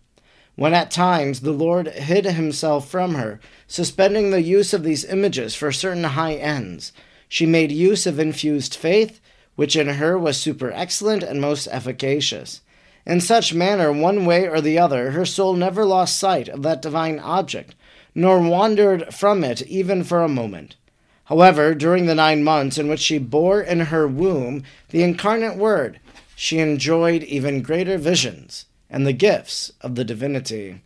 When 0.56 0.72
at 0.72 0.90
times 0.90 1.40
the 1.40 1.52
Lord 1.52 1.88
hid 1.88 2.24
himself 2.24 2.88
from 2.88 3.14
her, 3.14 3.40
suspending 3.68 4.30
the 4.30 4.40
use 4.40 4.72
of 4.72 4.84
these 4.84 5.04
images 5.04 5.54
for 5.54 5.70
certain 5.70 6.04
high 6.04 6.32
ends, 6.32 6.92
she 7.28 7.44
made 7.44 7.70
use 7.70 8.06
of 8.06 8.18
infused 8.18 8.74
faith, 8.74 9.20
which 9.54 9.76
in 9.76 9.86
her 9.86 10.18
was 10.18 10.38
super 10.38 10.72
excellent 10.72 11.22
and 11.22 11.42
most 11.42 11.68
efficacious. 11.70 12.62
In 13.04 13.20
such 13.20 13.52
manner, 13.52 13.92
one 13.92 14.24
way 14.24 14.48
or 14.48 14.62
the 14.62 14.78
other, 14.78 15.10
her 15.10 15.26
soul 15.26 15.52
never 15.52 15.84
lost 15.84 16.16
sight 16.16 16.48
of 16.48 16.62
that 16.62 16.80
divine 16.80 17.18
object, 17.18 17.74
nor 18.14 18.40
wandered 18.40 19.12
from 19.12 19.44
it 19.44 19.60
even 19.66 20.04
for 20.04 20.22
a 20.22 20.28
moment. 20.28 20.76
However, 21.24 21.74
during 21.74 22.06
the 22.06 22.14
nine 22.14 22.42
months 22.42 22.78
in 22.78 22.88
which 22.88 23.00
she 23.00 23.18
bore 23.18 23.60
in 23.60 23.80
her 23.80 24.08
womb 24.08 24.62
the 24.88 25.02
incarnate 25.02 25.58
Word, 25.58 26.00
she 26.34 26.60
enjoyed 26.60 27.24
even 27.24 27.60
greater 27.60 27.98
visions 27.98 28.64
and 28.88 29.06
the 29.06 29.12
gifts 29.12 29.72
of 29.80 29.94
the 29.94 30.04
divinity. 30.04 30.82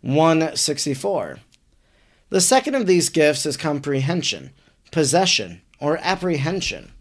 164. 0.00 1.38
The 2.30 2.40
second 2.40 2.74
of 2.74 2.86
these 2.86 3.08
gifts 3.08 3.44
is 3.44 3.56
comprehension, 3.56 4.50
possession, 4.90 5.62
or 5.78 5.98
apprehension. 6.02 6.92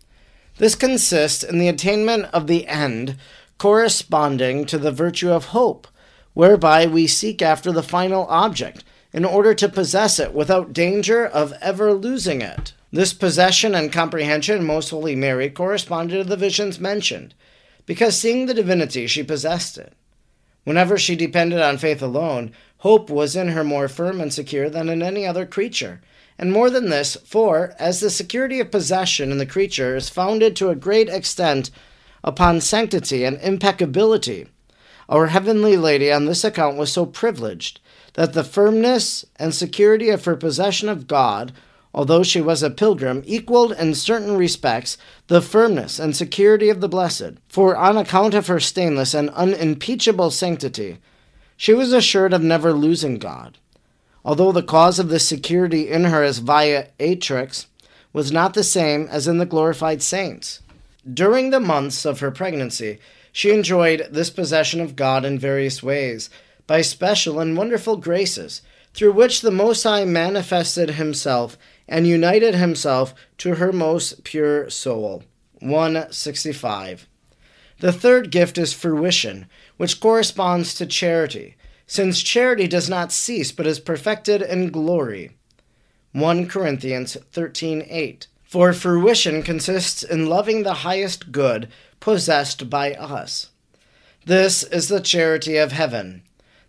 This 0.58 0.76
consists 0.76 1.44
in 1.44 1.60
the 1.60 1.70
attainment 1.70 2.26
of 2.34 2.48
the 2.48 2.68
end 2.68 3.16
corresponding 3.58 4.66
to 4.66 4.78
the 4.78 4.92
virtue 4.92 5.32
of 5.32 5.46
hope, 5.46 5.88
whereby 6.34 6.86
we 6.86 7.08
seek 7.08 7.42
after 7.42 7.72
the 7.72 7.84
final 7.84 8.26
object 8.28 8.84
in 9.14 9.26
order 9.26 9.54
to 9.54 9.70
possess 9.70 10.20
it 10.20 10.34
without 10.34 10.74
danger 10.74 11.26
of 11.26 11.54
ever 11.62 11.94
losing 11.94 12.42
it. 12.42 12.74
This 12.92 13.14
possession 13.14 13.76
and 13.76 13.92
comprehension, 13.92 14.66
Most 14.66 14.90
Holy 14.90 15.16
Mary, 15.16 15.50
corresponded 15.50 16.24
to 16.24 16.30
the 16.30 16.38
visions 16.38 16.80
mentioned, 16.80 17.36
because 17.90 18.20
seeing 18.20 18.46
the 18.46 18.54
divinity, 18.54 19.08
she 19.08 19.24
possessed 19.24 19.76
it. 19.76 19.94
Whenever 20.64 20.96
she 20.96 21.16
depended 21.16 21.60
on 21.60 21.80
faith 21.80 22.04
alone, 22.04 22.52
hope 22.78 23.10
was 23.10 23.36
in 23.36 23.48
her 23.48 23.64
more 23.64 23.88
firm 23.88 24.22
and 24.22 24.32
secure 24.32 24.70
than 24.70 24.90
in 24.90 25.02
any 25.02 25.26
other 25.26 25.44
creature. 25.44 26.00
And 26.38 26.52
more 26.52 26.70
than 26.70 26.92
this, 26.92 27.16
for, 27.26 27.74
as 27.80 28.00
the 28.00 28.12
security 28.12 28.60
of 28.60 28.70
possession 28.70 29.32
in 29.32 29.40
the 29.40 29.46
creature 29.48 29.96
is 29.96 30.08
founded 30.08 30.56
to 30.58 30.70
a 30.70 30.76
great 30.76 31.10
extent 31.10 31.72
upon 32.24 32.62
sanctity 32.62 33.24
and 33.24 33.40
impeccability, 33.42 34.46
our 35.10 35.26
Heavenly 35.26 35.76
Lady 35.76 36.12
on 36.12 36.26
this 36.26 36.44
account 36.44 36.78
was 36.78 36.94
so 36.94 37.08
privileged 37.08 37.80
that 38.14 38.34
the 38.34 38.44
firmness 38.44 39.26
and 39.38 39.52
security 39.52 40.10
of 40.12 40.26
her 40.26 40.36
possession 40.36 40.90
of 40.90 41.08
God 41.08 41.54
although 41.94 42.24
she 42.24 42.42
was 42.42 42.62
a 42.62 42.70
pilgrim, 42.70 43.24
equaled 43.26 43.72
in 43.74 43.96
certain 43.96 44.38
respects 44.38 44.98
the 45.28 45.42
firmness 45.42 46.00
and 46.00 46.16
security 46.16 46.70
of 46.70 46.82
the 46.82 46.90
blessed, 46.90 47.34
for 47.48 47.76
on 47.76 47.98
account 47.98 48.34
of 48.34 48.48
her 48.48 48.60
stainless 48.60 49.14
and 49.14 49.30
unimpeachable 49.32 50.32
sanctity, 50.32 50.98
she 51.58 51.74
was 51.74 51.92
assured 51.92 52.34
of 52.34 52.42
never 52.42 52.74
losing 52.74 53.18
God. 53.18 53.58
Although 54.24 54.52
the 54.52 54.64
cause 54.64 55.00
of 55.00 55.10
this 55.10 55.28
security 55.28 55.90
in 55.90 56.06
her 56.06 56.24
as 56.24 56.40
viatrix 56.40 57.66
was 58.14 58.32
not 58.32 58.54
the 58.54 58.64
same 58.64 59.08
as 59.10 59.28
in 59.28 59.38
the 59.38 59.46
glorified 59.46 60.02
saints. 60.02 60.62
During 61.12 61.50
the 61.50 61.60
months 61.60 62.06
of 62.06 62.20
her 62.20 62.32
pregnancy, 62.32 63.00
she 63.32 63.52
enjoyed 63.52 64.08
this 64.12 64.30
possession 64.30 64.82
of 64.82 64.96
God 64.96 65.26
in 65.26 65.40
various 65.40 65.82
ways, 65.82 66.30
by 66.68 66.82
special 66.82 67.40
and 67.40 67.58
wonderful 67.58 67.98
graces, 67.98 68.62
through 68.94 69.14
which 69.14 69.42
the 69.42 69.52
Most 69.52 69.84
High 69.84 70.06
manifested 70.06 70.92
himself 70.92 71.58
and 71.90 72.08
united 72.08 72.56
himself 72.56 73.14
to 73.40 73.56
her 73.56 73.74
most 73.74 74.24
pure 74.24 74.70
soul. 74.70 75.24
165. 75.60 77.08
The 77.80 77.92
third 77.92 78.32
gift 78.32 78.58
is 78.58 78.72
fruition, 78.72 79.48
which 79.78 80.00
corresponds 80.00 80.74
to 80.76 80.86
charity, 80.86 81.58
since 81.88 82.22
charity 82.22 82.68
does 82.68 82.90
not 82.90 83.12
cease 83.12 83.52
but 83.52 83.68
is 83.68 83.80
perfected 83.80 84.42
in 84.42 84.70
glory. 84.70 85.32
1 86.14 86.48
Corinthians 86.48 87.18
13:8. 87.34 88.28
For 88.44 88.74
fruition 88.74 89.44
consists 89.44 90.04
in 90.04 90.28
loving 90.28 90.64
the 90.64 90.86
highest 90.86 91.32
good 91.32 91.70
possessed 92.00 92.70
by 92.70 92.94
us. 92.94 93.50
This 94.26 94.64
is 94.64 94.88
the 94.88 95.02
charity 95.02 95.58
of 95.58 95.72
heaven, 95.72 96.24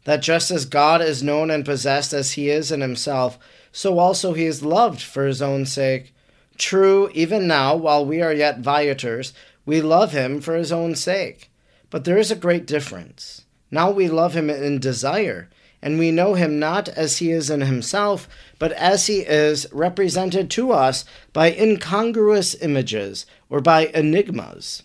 that 0.05 0.23
just 0.23 0.51
as 0.51 0.65
God 0.65 1.01
is 1.01 1.23
known 1.23 1.51
and 1.51 1.65
possessed 1.65 2.13
as 2.13 2.33
he 2.33 2.51
is 2.51 2.71
in 2.71 2.81
himself, 2.81 3.39
so 3.73 3.99
also 3.99 4.33
he 4.33 4.45
is 4.45 4.63
loved 4.63 5.01
for 5.01 5.27
his 5.27 5.41
own 5.41 5.67
sake. 5.67 6.15
True, 6.59 7.11
even 7.15 7.47
now, 7.47 7.75
while 7.77 8.05
we 8.05 8.21
are 8.21 8.33
yet 8.33 8.61
viators, 8.61 9.33
we 9.65 9.81
love 9.81 10.13
him 10.13 10.41
for 10.41 10.55
his 10.57 10.73
own 10.73 10.95
sake. 10.95 11.51
But 11.91 12.05
there 12.05 12.19
is 12.19 12.31
a 12.31 12.37
great 12.37 12.67
difference. 12.67 13.47
Now 13.71 13.91
we 13.91 14.09
love 14.09 14.35
him 14.35 14.51
in 14.51 14.79
desire, 14.79 15.49
and 15.81 15.99
we 15.99 16.11
know 16.11 16.35
him 16.35 16.59
not 16.59 16.89
as 16.89 17.19
he 17.19 17.31
is 17.31 17.51
in 17.51 17.61
himself, 17.61 18.29
but 18.59 18.73
as 18.73 19.07
he 19.07 19.21
is 19.21 19.67
represented 19.73 20.51
to 20.51 20.73
us 20.73 21.05
by 21.33 21.53
incongruous 21.53 22.55
images 22.61 23.27
or 23.49 23.61
by 23.61 23.87
enigmas. 23.95 24.83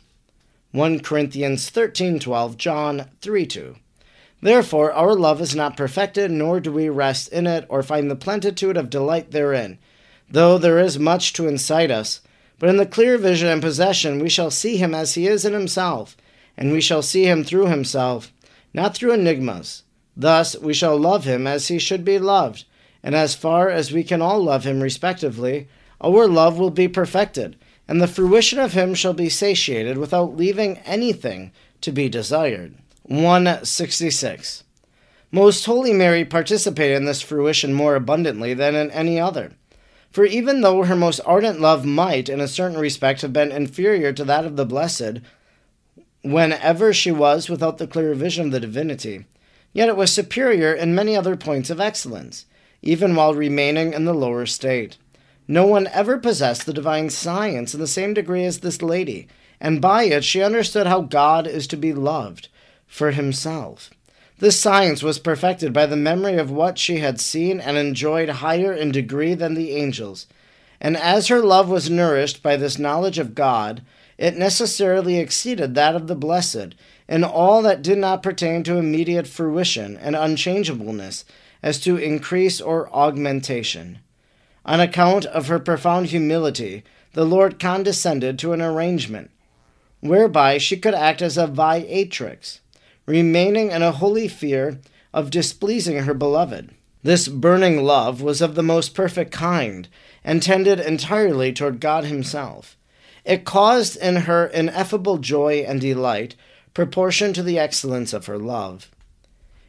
1 0.72 1.00
Corinthians 1.00 1.70
13:12, 1.70 2.58
John 2.58 3.10
3:2. 3.22 3.78
Therefore, 4.46 4.94
our 4.94 5.16
love 5.16 5.42
is 5.42 5.56
not 5.56 5.76
perfected, 5.76 6.30
nor 6.30 6.60
do 6.60 6.72
we 6.72 6.88
rest 6.88 7.30
in 7.30 7.48
it, 7.48 7.66
or 7.68 7.82
find 7.82 8.12
the 8.12 8.16
plenitude 8.16 8.78
of 8.78 8.92
delight 8.92 9.32
therein, 9.32 9.80
though 10.30 10.60
there 10.60 10.78
is 10.78 11.00
much 11.00 11.34
to 11.34 11.48
incite 11.48 11.90
us. 11.90 12.22
But 12.60 12.70
in 12.70 12.78
the 12.78 12.86
clear 12.86 13.18
vision 13.18 13.48
and 13.48 13.60
possession, 13.60 14.20
we 14.20 14.30
shall 14.30 14.52
see 14.52 14.78
him 14.78 14.94
as 14.94 15.16
he 15.16 15.26
is 15.26 15.46
in 15.46 15.54
himself, 15.54 16.16
and 16.56 16.72
we 16.72 16.80
shall 16.80 17.02
see 17.02 17.24
him 17.24 17.44
through 17.44 17.66
himself, 17.66 18.32
not 18.72 18.96
through 18.96 19.14
enigmas. 19.14 19.82
Thus, 20.16 20.56
we 20.56 20.76
shall 20.76 20.96
love 20.96 21.24
him 21.24 21.48
as 21.48 21.70
he 21.70 21.80
should 21.80 22.06
be 22.06 22.20
loved, 22.20 22.66
and 23.02 23.16
as 23.16 23.34
far 23.34 23.72
as 23.72 23.92
we 23.92 24.04
can 24.04 24.22
all 24.22 24.44
love 24.44 24.64
him 24.64 24.80
respectively, 24.80 25.68
our 26.00 26.28
love 26.28 26.60
will 26.60 26.70
be 26.70 26.88
perfected, 26.88 27.56
and 27.88 28.00
the 28.00 28.08
fruition 28.08 28.60
of 28.60 28.74
him 28.74 28.94
shall 28.94 29.16
be 29.16 29.28
satiated 29.28 29.98
without 29.98 30.38
leaving 30.38 30.78
anything 30.86 31.52
to 31.82 31.92
be 31.92 32.08
desired. 32.08 32.76
166. 33.08 34.64
Most 35.32 35.66
Holy 35.66 35.94
Mary 35.94 36.26
participated 36.26 36.98
in 36.98 37.06
this 37.06 37.22
fruition 37.22 37.72
more 37.72 37.96
abundantly 37.96 38.56
than 38.56 38.74
in 38.74 38.90
any 38.90 39.20
other. 39.20 39.52
For 40.12 40.26
even 40.26 40.62
though 40.62 40.84
her 40.84 40.96
most 40.96 41.20
ardent 41.24 41.62
love 41.62 41.86
might, 41.86 42.30
in 42.30 42.40
a 42.40 42.48
certain 42.48 42.80
respect, 42.80 43.22
have 43.22 43.32
been 43.32 43.52
inferior 43.52 44.12
to 44.14 44.24
that 44.24 44.46
of 44.46 44.56
the 44.56 44.66
Blessed, 44.66 45.20
whenever 46.24 46.94
she 46.94 47.12
was 47.12 47.48
without 47.48 47.78
the 47.78 47.86
clear 47.86 48.16
vision 48.16 48.48
of 48.48 48.52
the 48.52 48.60
divinity, 48.60 49.26
yet 49.72 49.90
it 49.90 49.98
was 49.98 50.12
superior 50.12 50.74
in 50.74 50.96
many 50.96 51.16
other 51.16 51.36
points 51.36 51.70
of 51.70 51.80
excellence, 51.80 52.48
even 52.82 53.14
while 53.14 53.36
remaining 53.36 53.94
in 53.94 54.06
the 54.06 54.16
lower 54.16 54.48
state. 54.48 54.98
No 55.48 55.68
one 55.68 55.86
ever 55.88 56.18
possessed 56.18 56.66
the 56.66 56.74
divine 56.74 57.12
science 57.12 57.76
in 57.76 57.80
the 57.80 57.88
same 57.88 58.16
degree 58.16 58.46
as 58.46 58.62
this 58.62 58.82
lady, 58.82 59.28
and 59.60 59.80
by 59.80 60.06
it 60.06 60.24
she 60.24 60.42
understood 60.42 60.88
how 60.88 61.02
God 61.02 61.46
is 61.46 61.68
to 61.68 61.78
be 61.78 61.94
loved 61.94 62.50
for 62.88 63.12
himself. 63.12 63.90
This 64.40 64.60
science 64.60 65.02
was 65.02 65.18
perfected 65.20 65.72
by 65.72 65.86
the 65.86 65.96
memory 65.96 66.36
of 66.36 66.52
what 66.52 66.78
she 66.78 66.98
had 66.98 67.22
seen 67.22 67.60
and 67.60 67.78
enjoyed 67.78 68.30
higher 68.30 68.74
in 68.74 68.92
degree 68.92 69.34
than 69.34 69.54
the 69.54 69.72
angels. 69.72 70.28
And 70.82 70.98
as 70.98 71.28
her 71.28 71.42
love 71.42 71.70
was 71.70 71.90
nourished 71.90 72.44
by 72.44 72.58
this 72.58 72.78
knowledge 72.78 73.18
of 73.18 73.34
God, 73.34 73.82
it 74.18 74.38
necessarily 74.38 75.20
exceeded 75.20 75.76
that 75.76 75.96
of 75.96 76.08
the 76.08 76.16
blessed 76.16 76.76
in 77.08 77.24
all 77.24 77.62
that 77.62 77.82
did 77.82 77.98
not 77.98 78.24
pertain 78.24 78.64
to 78.64 78.78
immediate 78.78 79.28
fruition 79.28 79.98
and 79.98 80.16
unchangeableness, 80.16 81.24
as 81.62 81.80
to 81.80 81.98
increase 81.98 82.62
or 82.62 82.94
augmentation. 82.94 84.00
On 84.66 84.80
account 84.80 85.26
of 85.26 85.48
her 85.48 85.60
profound 85.60 86.08
humility, 86.08 86.84
the 87.14 87.26
Lord 87.26 87.60
condescended 87.60 88.38
to 88.40 88.54
an 88.54 88.62
arrangement 88.62 89.32
whereby 90.02 90.58
she 90.58 90.78
could 90.78 90.94
act 90.94 91.22
as 91.22 91.38
a 91.38 91.48
viatrix 91.48 92.60
remaining 93.06 93.72
in 93.72 93.82
a 93.82 93.92
holy 93.92 94.28
fear 94.28 94.80
of 95.14 95.30
displeasing 95.30 96.00
her 96.04 96.14
beloved. 96.14 96.72
This 97.04 97.28
burning 97.28 97.84
love 97.84 98.22
was 98.22 98.42
of 98.42 98.56
the 98.56 98.64
most 98.64 98.96
perfect 98.96 99.32
kind, 99.32 99.88
and 100.24 100.42
tended 100.42 100.80
entirely 100.80 101.54
toward 101.54 101.80
God 101.80 102.06
Himself. 102.06 102.76
It 103.24 103.46
caused 103.46 103.96
in 103.98 104.16
her 104.16 104.48
ineffable 104.48 105.20
joy 105.20 105.64
and 105.68 105.80
delight, 105.80 106.36
proportioned 106.74 107.36
to 107.36 107.44
the 107.44 107.60
excellence 107.60 108.12
of 108.12 108.26
her 108.26 108.40
love. 108.40 108.90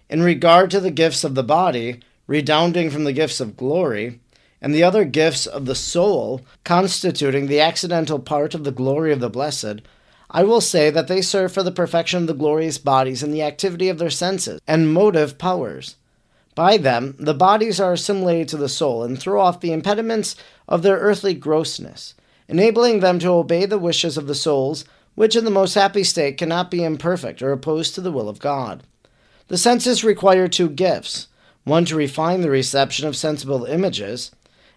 in 0.08 0.22
regard 0.22 0.70
to 0.70 0.80
the 0.80 0.90
gifts 0.90 1.24
of 1.24 1.34
the 1.34 1.42
body, 1.42 2.00
redounding 2.26 2.90
from 2.90 3.04
the 3.04 3.12
gifts 3.12 3.40
of 3.40 3.56
glory, 3.56 4.20
and 4.60 4.74
the 4.74 4.82
other 4.82 5.04
gifts 5.04 5.46
of 5.46 5.66
the 5.66 5.74
soul, 5.74 6.40
constituting 6.64 7.46
the 7.46 7.60
accidental 7.60 8.18
part 8.18 8.54
of 8.54 8.64
the 8.64 8.72
glory 8.72 9.12
of 9.12 9.20
the 9.20 9.30
blessed, 9.30 9.82
I 10.36 10.42
will 10.42 10.60
say 10.60 10.90
that 10.90 11.08
they 11.08 11.22
serve 11.22 11.52
for 11.52 11.62
the 11.62 11.72
perfection 11.72 12.20
of 12.20 12.26
the 12.26 12.34
glorious 12.34 12.76
bodies 12.76 13.22
and 13.22 13.32
the 13.32 13.42
activity 13.42 13.88
of 13.88 13.96
their 13.96 14.10
senses 14.10 14.60
and 14.68 14.92
motive 14.92 15.38
powers. 15.38 15.96
By 16.54 16.76
them, 16.76 17.16
the 17.18 17.32
bodies 17.32 17.80
are 17.80 17.94
assimilated 17.94 18.46
to 18.48 18.58
the 18.58 18.68
soul 18.68 19.02
and 19.02 19.18
throw 19.18 19.40
off 19.40 19.60
the 19.60 19.72
impediments 19.72 20.36
of 20.68 20.82
their 20.82 20.98
earthly 20.98 21.32
grossness, 21.32 22.12
enabling 22.48 23.00
them 23.00 23.18
to 23.20 23.28
obey 23.28 23.64
the 23.64 23.78
wishes 23.78 24.18
of 24.18 24.26
the 24.26 24.34
souls, 24.34 24.84
which 25.14 25.36
in 25.36 25.46
the 25.46 25.50
most 25.50 25.72
happy 25.72 26.04
state 26.04 26.36
cannot 26.36 26.70
be 26.70 26.84
imperfect 26.84 27.40
or 27.40 27.50
opposed 27.50 27.94
to 27.94 28.02
the 28.02 28.12
will 28.12 28.28
of 28.28 28.38
God. 28.38 28.82
The 29.48 29.56
senses 29.56 30.04
require 30.04 30.48
two 30.48 30.68
gifts 30.68 31.28
one 31.64 31.86
to 31.86 31.96
refine 31.96 32.42
the 32.42 32.50
reception 32.50 33.08
of 33.08 33.16
sensible 33.16 33.64
images, 33.64 34.32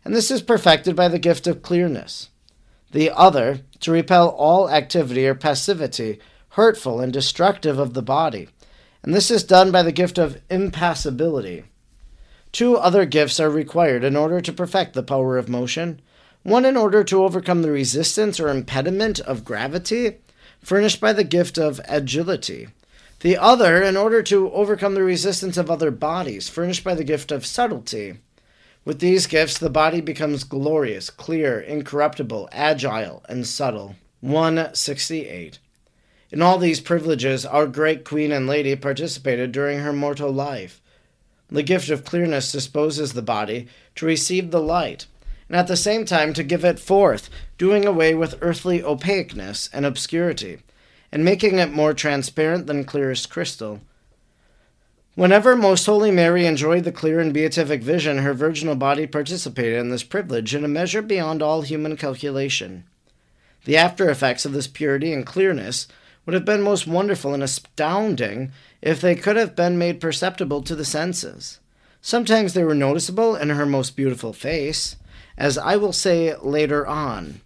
and 0.05 0.15
this 0.15 0.31
is 0.31 0.41
perfected 0.41 0.95
by 0.95 1.09
the 1.09 1.19
gift 1.19 1.47
of 1.47 1.61
clearness. 1.61 2.29
The 2.91 3.11
other, 3.11 3.61
to 3.81 3.91
repel 3.91 4.29
all 4.29 4.69
activity 4.69 5.27
or 5.27 5.35
passivity 5.35 6.19
hurtful 6.53 6.99
and 6.99 7.13
destructive 7.13 7.77
of 7.77 7.93
the 7.93 8.01
body, 8.01 8.49
and 9.03 9.13
this 9.13 9.29
is 9.29 9.43
done 9.43 9.71
by 9.71 9.83
the 9.83 9.91
gift 9.91 10.17
of 10.17 10.41
impassibility. 10.49 11.63
Two 12.51 12.77
other 12.77 13.05
gifts 13.05 13.39
are 13.39 13.49
required 13.49 14.03
in 14.03 14.15
order 14.15 14.41
to 14.41 14.51
perfect 14.51 14.93
the 14.93 15.03
power 15.03 15.37
of 15.37 15.47
motion 15.47 16.01
one 16.43 16.65
in 16.65 16.77
order 16.77 17.03
to 17.03 17.23
overcome 17.23 17.61
the 17.61 17.71
resistance 17.71 18.39
or 18.39 18.47
impediment 18.47 19.19
of 19.19 19.43
gravity, 19.43 20.17
furnished 20.61 21.01
by 21.01 21.13
the 21.13 21.23
gift 21.23 21.57
of 21.57 21.81
agility. 21.87 22.69
The 23.19 23.37
other 23.37 23.83
in 23.83 23.97
order 23.97 24.23
to 24.23 24.49
overcome 24.51 24.93
the 24.93 25.03
resistance 25.03 25.57
of 25.57 25.69
other 25.69 25.91
bodies, 25.91 26.47
furnished 26.47 26.83
by 26.83 26.95
the 26.95 27.03
gift 27.03 27.31
of 27.31 27.45
subtlety. 27.45 28.19
With 28.85 28.99
these 28.99 29.27
gifts, 29.27 29.57
the 29.57 29.69
body 29.69 30.01
becomes 30.01 30.43
glorious, 30.43 31.09
clear, 31.09 31.59
incorruptible, 31.59 32.49
agile, 32.51 33.23
and 33.27 33.45
subtle. 33.45 33.95
168. 34.21 35.59
In 36.31 36.41
all 36.41 36.57
these 36.57 36.79
privileges, 36.79 37.45
our 37.45 37.67
great 37.67 38.05
Queen 38.05 38.31
and 38.31 38.47
Lady 38.47 38.75
participated 38.75 39.51
during 39.51 39.79
her 39.79 39.91
mortal 39.91 40.31
life. 40.31 40.81
The 41.49 41.63
gift 41.63 41.89
of 41.89 42.05
clearness 42.05 42.51
disposes 42.51 43.13
the 43.13 43.21
body 43.21 43.67
to 43.95 44.05
receive 44.05 44.51
the 44.51 44.61
light, 44.61 45.07
and 45.47 45.57
at 45.57 45.67
the 45.67 45.75
same 45.75 46.05
time 46.05 46.33
to 46.33 46.43
give 46.43 46.63
it 46.63 46.79
forth, 46.79 47.29
doing 47.57 47.85
away 47.85 48.13
with 48.13 48.37
earthly 48.41 48.83
opaqueness 48.83 49.69
and 49.73 49.85
obscurity, 49.85 50.59
and 51.11 51.25
making 51.25 51.57
it 51.57 51.71
more 51.71 51.93
transparent 51.93 52.67
than 52.67 52.83
clearest 52.85 53.29
crystal. 53.29 53.81
Whenever 55.19 55.53
Most 55.53 55.85
Holy 55.85 56.11
Mary 56.11 56.45
enjoyed 56.45 56.85
the 56.85 56.93
clear 56.93 57.19
and 57.19 57.33
beatific 57.33 57.83
vision, 57.83 58.19
her 58.19 58.33
virginal 58.33 58.75
body 58.75 59.05
participated 59.05 59.77
in 59.77 59.89
this 59.89 60.01
privilege 60.01 60.55
in 60.55 60.63
a 60.63 60.69
measure 60.69 61.01
beyond 61.01 61.41
all 61.41 61.61
human 61.61 61.97
calculation. 61.97 62.85
The 63.65 63.75
after 63.75 64.09
effects 64.09 64.45
of 64.45 64.53
this 64.53 64.67
purity 64.67 65.11
and 65.11 65.25
clearness 65.25 65.89
would 66.25 66.35
have 66.35 66.45
been 66.45 66.61
most 66.61 66.87
wonderful 66.87 67.33
and 67.33 67.43
astounding 67.43 68.53
if 68.81 69.01
they 69.01 69.13
could 69.13 69.35
have 69.35 69.57
been 69.57 69.77
made 69.77 69.99
perceptible 69.99 70.61
to 70.61 70.73
the 70.73 70.85
senses. 70.85 71.59
Sometimes 71.99 72.53
they 72.53 72.63
were 72.63 72.73
noticeable 72.73 73.35
in 73.35 73.49
her 73.49 73.65
most 73.65 73.97
beautiful 73.97 74.31
face, 74.31 74.95
as 75.37 75.57
I 75.57 75.75
will 75.75 75.91
say 75.91 76.33
later 76.37 76.87
on, 76.87 77.41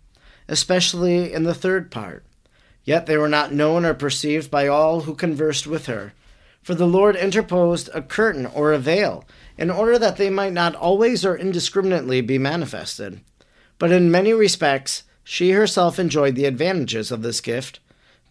especially 0.48 1.34
in 1.34 1.42
the 1.42 1.56
third 1.56 1.90
part. 1.90 2.24
Yet 2.84 3.08
they 3.08 3.18
were 3.18 3.28
not 3.28 3.52
known 3.52 3.84
or 3.84 3.96
perceived 3.96 4.52
by 4.52 4.68
all 4.68 5.02
who 5.02 5.16
conversed 5.16 5.66
with 5.66 5.88
her, 5.88 6.14
for 6.64 6.74
the 6.74 6.88
Lord 6.88 7.16
interposed 7.16 7.90
a 7.94 8.02
curtain 8.02 8.46
or 8.46 8.72
a 8.74 8.80
veil, 8.80 9.26
in 9.58 9.70
order 9.70 10.00
that 10.00 10.18
they 10.18 10.30
might 10.30 10.54
not 10.54 10.76
always 10.76 11.26
or 11.26 11.38
indiscriminately 11.38 12.22
be 12.22 12.38
manifested. 12.38 13.22
But 13.78 13.92
in 13.92 14.10
many 14.10 14.34
respects, 14.34 15.04
she 15.24 15.52
herself 15.52 16.00
enjoyed 16.00 16.36
the 16.36 16.46
advantages 16.46 17.12
of 17.12 17.22
this 17.22 17.42
gift, 17.42 17.80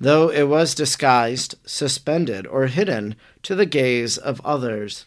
though 0.01 0.31
it 0.31 0.45
was 0.45 0.75
disguised, 0.75 1.55
suspended, 1.65 2.47
or 2.47 2.67
hidden 2.67 3.15
to 3.43 3.55
the 3.55 3.67
gaze 3.67 4.19
of 4.19 4.41
others. 4.45 5.07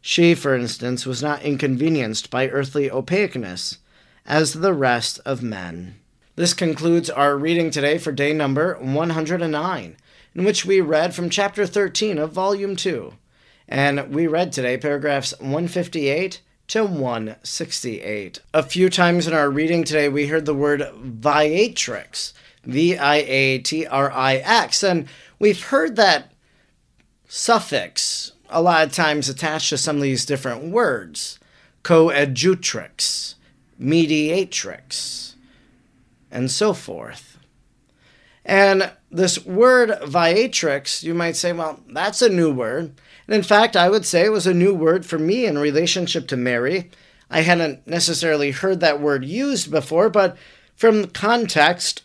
She, 0.00 0.34
for 0.34 0.54
instance, 0.54 1.04
was 1.06 1.22
not 1.22 1.42
inconvenienced 1.42 2.30
by 2.30 2.48
earthly 2.48 2.90
opaqueness, 2.90 3.78
as 4.24 4.52
the 4.52 4.74
rest 4.74 5.18
of 5.24 5.42
men. 5.42 5.96
This 6.36 6.54
concludes 6.54 7.10
our 7.10 7.36
reading 7.36 7.70
today 7.70 7.98
for 7.98 8.12
day 8.12 8.32
number 8.32 8.78
109, 8.78 9.96
in 10.34 10.44
which 10.44 10.64
we 10.64 10.80
read 10.80 11.14
from 11.14 11.30
chapter 11.30 11.66
13 11.66 12.18
of 12.18 12.32
volume 12.32 12.76
2. 12.76 13.14
And 13.68 14.14
we 14.14 14.26
read 14.26 14.52
today 14.52 14.76
paragraphs 14.76 15.34
158 15.40 16.40
to 16.68 16.84
168. 16.84 18.40
A 18.54 18.62
few 18.62 18.90
times 18.90 19.26
in 19.26 19.34
our 19.34 19.50
reading 19.50 19.84
today, 19.84 20.08
we 20.08 20.26
heard 20.26 20.46
the 20.46 20.54
word 20.54 20.80
viatrix, 20.80 22.32
V 22.64 22.96
I 22.96 23.16
A 23.16 23.58
T 23.58 23.86
R 23.86 24.10
I 24.10 24.36
X, 24.36 24.82
and 24.82 25.08
we've 25.38 25.62
heard 25.64 25.96
that 25.96 26.32
suffix 27.26 28.32
a 28.50 28.62
lot 28.62 28.86
of 28.86 28.92
times 28.92 29.28
attached 29.28 29.68
to 29.70 29.78
some 29.78 29.96
of 29.96 30.02
these 30.02 30.24
different 30.24 30.64
words 30.64 31.38
coadjutrix, 31.84 33.34
mediatrix, 33.78 35.34
and 36.30 36.50
so 36.50 36.72
forth. 36.72 37.27
And 38.48 38.90
this 39.10 39.44
word 39.44 39.90
viatrix, 39.90 41.02
you 41.02 41.12
might 41.12 41.36
say, 41.36 41.52
well, 41.52 41.80
that's 41.90 42.22
a 42.22 42.30
new 42.30 42.50
word. 42.50 42.98
And 43.26 43.36
in 43.36 43.42
fact, 43.42 43.76
I 43.76 43.90
would 43.90 44.06
say 44.06 44.24
it 44.24 44.32
was 44.32 44.46
a 44.46 44.54
new 44.54 44.74
word 44.74 45.04
for 45.04 45.18
me 45.18 45.44
in 45.44 45.58
relationship 45.58 46.26
to 46.28 46.36
Mary. 46.36 46.90
I 47.30 47.42
hadn't 47.42 47.86
necessarily 47.86 48.52
heard 48.52 48.80
that 48.80 49.02
word 49.02 49.22
used 49.22 49.70
before, 49.70 50.08
but 50.08 50.34
from 50.74 51.08
context 51.08 52.04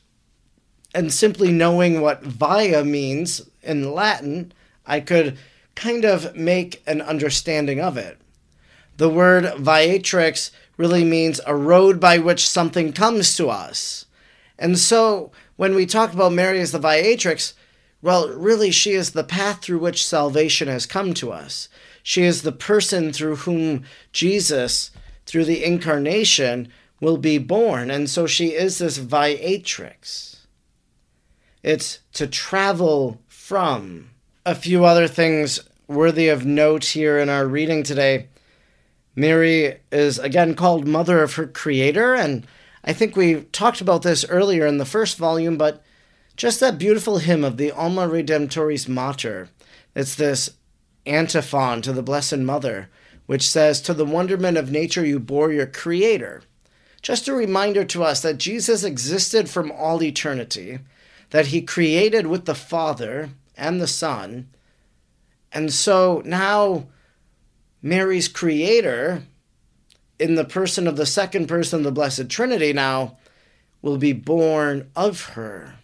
and 0.93 1.13
simply 1.13 1.49
knowing 1.49 2.01
what 2.01 2.23
via 2.23 2.83
means 2.83 3.49
in 3.61 3.93
Latin, 3.93 4.51
I 4.85 4.99
could 4.99 5.37
kind 5.75 6.03
of 6.03 6.35
make 6.35 6.83
an 6.85 7.01
understanding 7.01 7.79
of 7.79 7.95
it. 7.95 8.19
The 8.97 9.09
word 9.09 9.45
viatrix 9.45 10.51
really 10.75 11.05
means 11.05 11.39
a 11.47 11.55
road 11.55 12.01
by 12.01 12.17
which 12.17 12.49
something 12.49 12.91
comes 12.91 13.37
to 13.37 13.49
us. 13.49 14.07
And 14.59 14.77
so 14.77 15.31
when 15.55 15.75
we 15.75 15.85
talk 15.85 16.13
about 16.13 16.33
Mary 16.33 16.59
as 16.59 16.71
the 16.71 16.79
Viatrix, 16.79 17.53
well, 18.01 18.29
really, 18.29 18.71
she 18.71 18.91
is 18.91 19.11
the 19.11 19.23
path 19.23 19.61
through 19.61 19.79
which 19.79 20.05
salvation 20.05 20.67
has 20.67 20.85
come 20.85 21.13
to 21.15 21.31
us. 21.31 21.69
She 22.01 22.23
is 22.23 22.41
the 22.41 22.51
person 22.51 23.13
through 23.13 23.37
whom 23.37 23.85
Jesus, 24.11 24.91
through 25.25 25.45
the 25.45 25.63
incarnation, 25.63 26.67
will 26.99 27.17
be 27.17 27.37
born. 27.37 27.89
And 27.89 28.09
so 28.09 28.27
she 28.27 28.47
is 28.47 28.77
this 28.77 28.97
Viatrix. 28.97 30.37
It's 31.63 31.99
to 32.13 32.27
travel 32.27 33.21
from. 33.27 34.09
A 34.45 34.55
few 34.55 34.83
other 34.83 35.07
things 35.07 35.61
worthy 35.87 36.27
of 36.27 36.45
note 36.45 36.83
here 36.83 37.17
in 37.17 37.29
our 37.29 37.47
reading 37.47 37.83
today. 37.83 38.27
Mary 39.15 39.79
is 39.91 40.19
again 40.19 40.55
called 40.55 40.87
Mother 40.87 41.23
of 41.23 41.35
her 41.35 41.47
Creator, 41.47 42.15
and 42.15 42.45
I 42.83 42.93
think 42.93 43.15
we 43.15 43.43
talked 43.43 43.81
about 43.81 44.01
this 44.01 44.25
earlier 44.27 44.65
in 44.65 44.77
the 44.77 44.85
first 44.85 45.17
volume, 45.17 45.57
but 45.57 45.83
just 46.35 46.59
that 46.59 46.77
beautiful 46.77 47.19
hymn 47.19 47.43
of 47.43 47.57
the 47.57 47.71
Alma 47.71 48.07
Redemptoris 48.07 48.87
Mater. 48.87 49.49
It's 49.95 50.15
this 50.15 50.51
antiphon 51.05 51.81
to 51.83 51.93
the 51.93 52.03
Blessed 52.03 52.37
Mother, 52.37 52.89
which 53.25 53.47
says, 53.47 53.81
To 53.81 53.93
the 53.93 54.05
wonderment 54.05 54.57
of 54.57 54.71
nature 54.71 55.05
you 55.05 55.19
bore 55.19 55.51
your 55.51 55.67
Creator. 55.67 56.41
Just 57.01 57.27
a 57.27 57.33
reminder 57.33 57.83
to 57.85 58.03
us 58.03 58.21
that 58.21 58.37
Jesus 58.37 58.83
existed 58.83 59.49
from 59.49 59.71
all 59.71 60.01
eternity, 60.01 60.79
that 61.29 61.47
he 61.47 61.61
created 61.61 62.27
with 62.27 62.45
the 62.45 62.55
Father 62.55 63.29
and 63.55 63.79
the 63.79 63.87
Son, 63.87 64.47
and 65.53 65.71
so 65.71 66.21
now 66.25 66.87
Mary's 67.81 68.27
creator, 68.27 69.23
in 70.23 70.35
the 70.35 70.45
person 70.45 70.87
of 70.87 70.95
the 70.95 71.05
second 71.05 71.47
person 71.47 71.79
of 71.79 71.83
the 71.83 71.91
Blessed 71.91 72.29
Trinity, 72.29 72.71
now 72.71 73.17
will 73.81 73.97
be 73.97 74.13
born 74.13 74.89
of 74.95 75.25
her. 75.31 75.75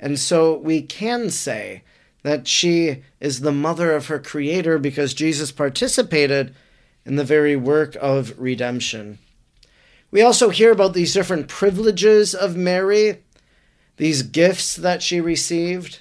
And 0.00 0.18
so 0.18 0.58
we 0.58 0.82
can 0.82 1.30
say 1.30 1.84
that 2.24 2.48
she 2.48 3.04
is 3.20 3.40
the 3.40 3.52
mother 3.52 3.92
of 3.92 4.06
her 4.06 4.18
creator 4.18 4.80
because 4.80 5.14
Jesus 5.14 5.52
participated 5.52 6.52
in 7.06 7.14
the 7.14 7.22
very 7.22 7.54
work 7.54 7.96
of 8.00 8.36
redemption. 8.36 9.18
We 10.10 10.22
also 10.22 10.48
hear 10.48 10.72
about 10.72 10.92
these 10.92 11.14
different 11.14 11.46
privileges 11.46 12.34
of 12.34 12.56
Mary, 12.56 13.22
these 13.96 14.22
gifts 14.22 14.74
that 14.74 15.04
she 15.04 15.20
received. 15.20 16.00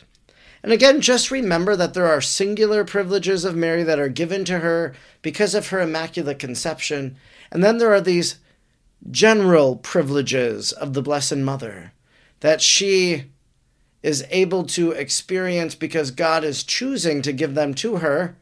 And 0.63 0.73
again, 0.73 0.99
just 0.99 1.29
remember 1.29 1.75
that 1.75 1.93
there 1.93 2.07
are 2.07 2.21
singular 2.21 2.83
privileges 2.85 3.45
of 3.45 3.55
Mary 3.55 3.83
that 3.83 3.99
are 3.99 4.09
given 4.09 4.45
to 4.45 4.59
her 4.59 4.95
because 5.21 5.53
of 5.53 5.67
her 5.67 5.79
immaculate 5.79 6.39
conception. 6.39 7.17
And 7.51 7.63
then 7.63 7.77
there 7.77 7.93
are 7.93 8.01
these 8.01 8.37
general 9.09 9.75
privileges 9.77 10.71
of 10.71 10.93
the 10.93 11.01
Blessed 11.01 11.37
Mother 11.37 11.91
that 12.39 12.61
she 12.61 13.25
is 14.03 14.25
able 14.29 14.63
to 14.65 14.91
experience 14.91 15.75
because 15.75 16.11
God 16.11 16.43
is 16.43 16.63
choosing 16.63 17.21
to 17.21 17.33
give 17.33 17.53
them 17.55 17.73
to 17.75 17.97
her. 17.97 18.35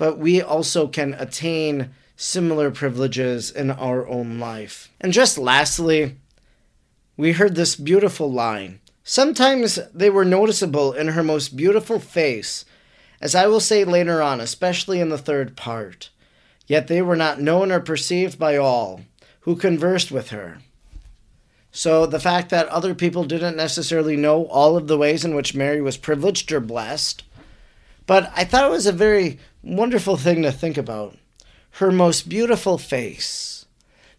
but 0.00 0.16
we 0.16 0.40
also 0.40 0.88
can 0.88 1.12
attain 1.12 1.90
similar 2.16 2.70
privileges 2.70 3.50
in 3.50 3.70
our 3.70 4.08
own 4.08 4.38
life. 4.38 4.88
And 4.98 5.12
just 5.12 5.36
lastly, 5.36 6.16
we 7.18 7.32
heard 7.32 7.54
this 7.54 7.76
beautiful 7.76 8.32
line. 8.32 8.80
Sometimes 9.04 9.78
they 9.92 10.08
were 10.08 10.24
noticeable 10.24 10.94
in 10.94 11.08
her 11.08 11.22
most 11.22 11.54
beautiful 11.54 11.98
face, 11.98 12.64
as 13.20 13.34
I 13.34 13.46
will 13.46 13.60
say 13.60 13.84
later 13.84 14.22
on, 14.22 14.40
especially 14.40 15.00
in 15.00 15.10
the 15.10 15.18
third 15.18 15.54
part. 15.54 16.08
Yet 16.70 16.86
they 16.86 17.02
were 17.02 17.16
not 17.16 17.40
known 17.40 17.72
or 17.72 17.80
perceived 17.80 18.38
by 18.38 18.56
all 18.56 19.00
who 19.40 19.56
conversed 19.56 20.12
with 20.12 20.28
her. 20.28 20.58
So 21.72 22.06
the 22.06 22.20
fact 22.20 22.48
that 22.50 22.68
other 22.68 22.94
people 22.94 23.24
didn't 23.24 23.56
necessarily 23.56 24.16
know 24.16 24.44
all 24.44 24.76
of 24.76 24.86
the 24.86 24.96
ways 24.96 25.24
in 25.24 25.34
which 25.34 25.52
Mary 25.52 25.80
was 25.80 25.96
privileged 25.96 26.52
or 26.52 26.60
blessed, 26.60 27.24
but 28.06 28.32
I 28.36 28.44
thought 28.44 28.66
it 28.66 28.70
was 28.70 28.86
a 28.86 28.92
very 28.92 29.40
wonderful 29.64 30.16
thing 30.16 30.42
to 30.42 30.52
think 30.52 30.78
about. 30.78 31.16
Her 31.72 31.90
most 31.90 32.28
beautiful 32.28 32.78
face. 32.78 33.66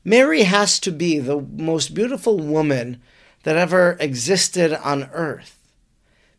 Mary 0.04 0.42
has 0.42 0.78
to 0.82 0.92
be 0.92 1.20
the 1.20 1.40
most 1.40 1.94
beautiful 1.94 2.38
woman 2.38 3.02
that 3.44 3.56
ever 3.56 3.96
existed 4.02 4.74
on 4.74 5.10
earth 5.14 5.58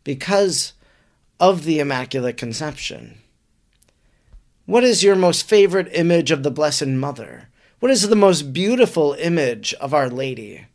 because 0.03 0.73
of 1.39 1.63
the 1.63 1.79
Immaculate 1.79 2.37
Conception. 2.37 3.22
What 4.65 4.83
is 4.83 5.03
your 5.03 5.15
most 5.15 5.47
favorite 5.47 5.89
image 5.91 6.31
of 6.31 6.43
the 6.43 6.51
Blessed 6.51 6.87
Mother? 6.87 7.49
What 7.79 7.91
is 7.91 8.07
the 8.07 8.15
most 8.15 8.53
beautiful 8.53 9.13
image 9.13 9.73
of 9.75 9.93
Our 9.93 10.09
Lady? 10.09 10.67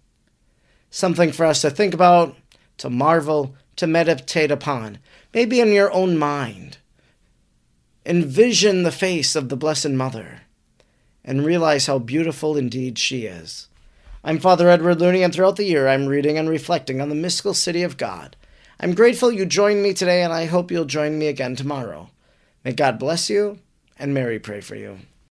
something 0.90 1.32
for 1.32 1.46
us 1.46 1.60
to 1.62 1.70
think 1.70 1.94
about, 1.94 2.36
to 2.78 2.90
marvel, 2.90 3.54
to 3.76 3.86
meditate 3.86 4.50
upon, 4.50 4.98
maybe 5.34 5.60
in 5.60 5.72
your 5.72 5.92
own 5.92 6.16
mind. 6.16 6.78
Envision 8.06 8.82
the 8.82 8.92
face 8.92 9.36
of 9.36 9.48
the 9.48 9.56
Blessed 9.56 9.90
Mother 9.90 10.42
and 11.24 11.44
realize 11.44 11.86
how 11.86 11.98
beautiful 11.98 12.56
indeed 12.56 12.98
she 12.98 13.26
is. 13.26 13.68
I'm 14.24 14.38
Father 14.38 14.68
Edward 14.68 15.00
Looney, 15.00 15.22
and 15.22 15.32
throughout 15.32 15.56
the 15.56 15.64
year 15.64 15.88
I'm 15.88 16.06
reading 16.06 16.38
and 16.38 16.48
reflecting 16.48 17.00
on 17.00 17.08
the 17.08 17.14
mystical 17.14 17.54
city 17.54 17.82
of 17.82 17.96
God. 17.96 18.36
I'm 18.80 18.94
grateful 18.94 19.30
you 19.30 19.44
joined 19.44 19.82
me 19.82 19.92
today, 19.92 20.22
and 20.22 20.32
I 20.32 20.46
hope 20.46 20.70
you'll 20.70 20.86
join 20.86 21.18
me 21.18 21.26
again 21.26 21.54
tomorrow. 21.54 22.10
May 22.64 22.72
God 22.72 22.98
bless 22.98 23.28
you, 23.28 23.58
and 23.98 24.14
Mary 24.14 24.38
pray 24.38 24.60
for 24.60 24.74
you. 24.74 24.98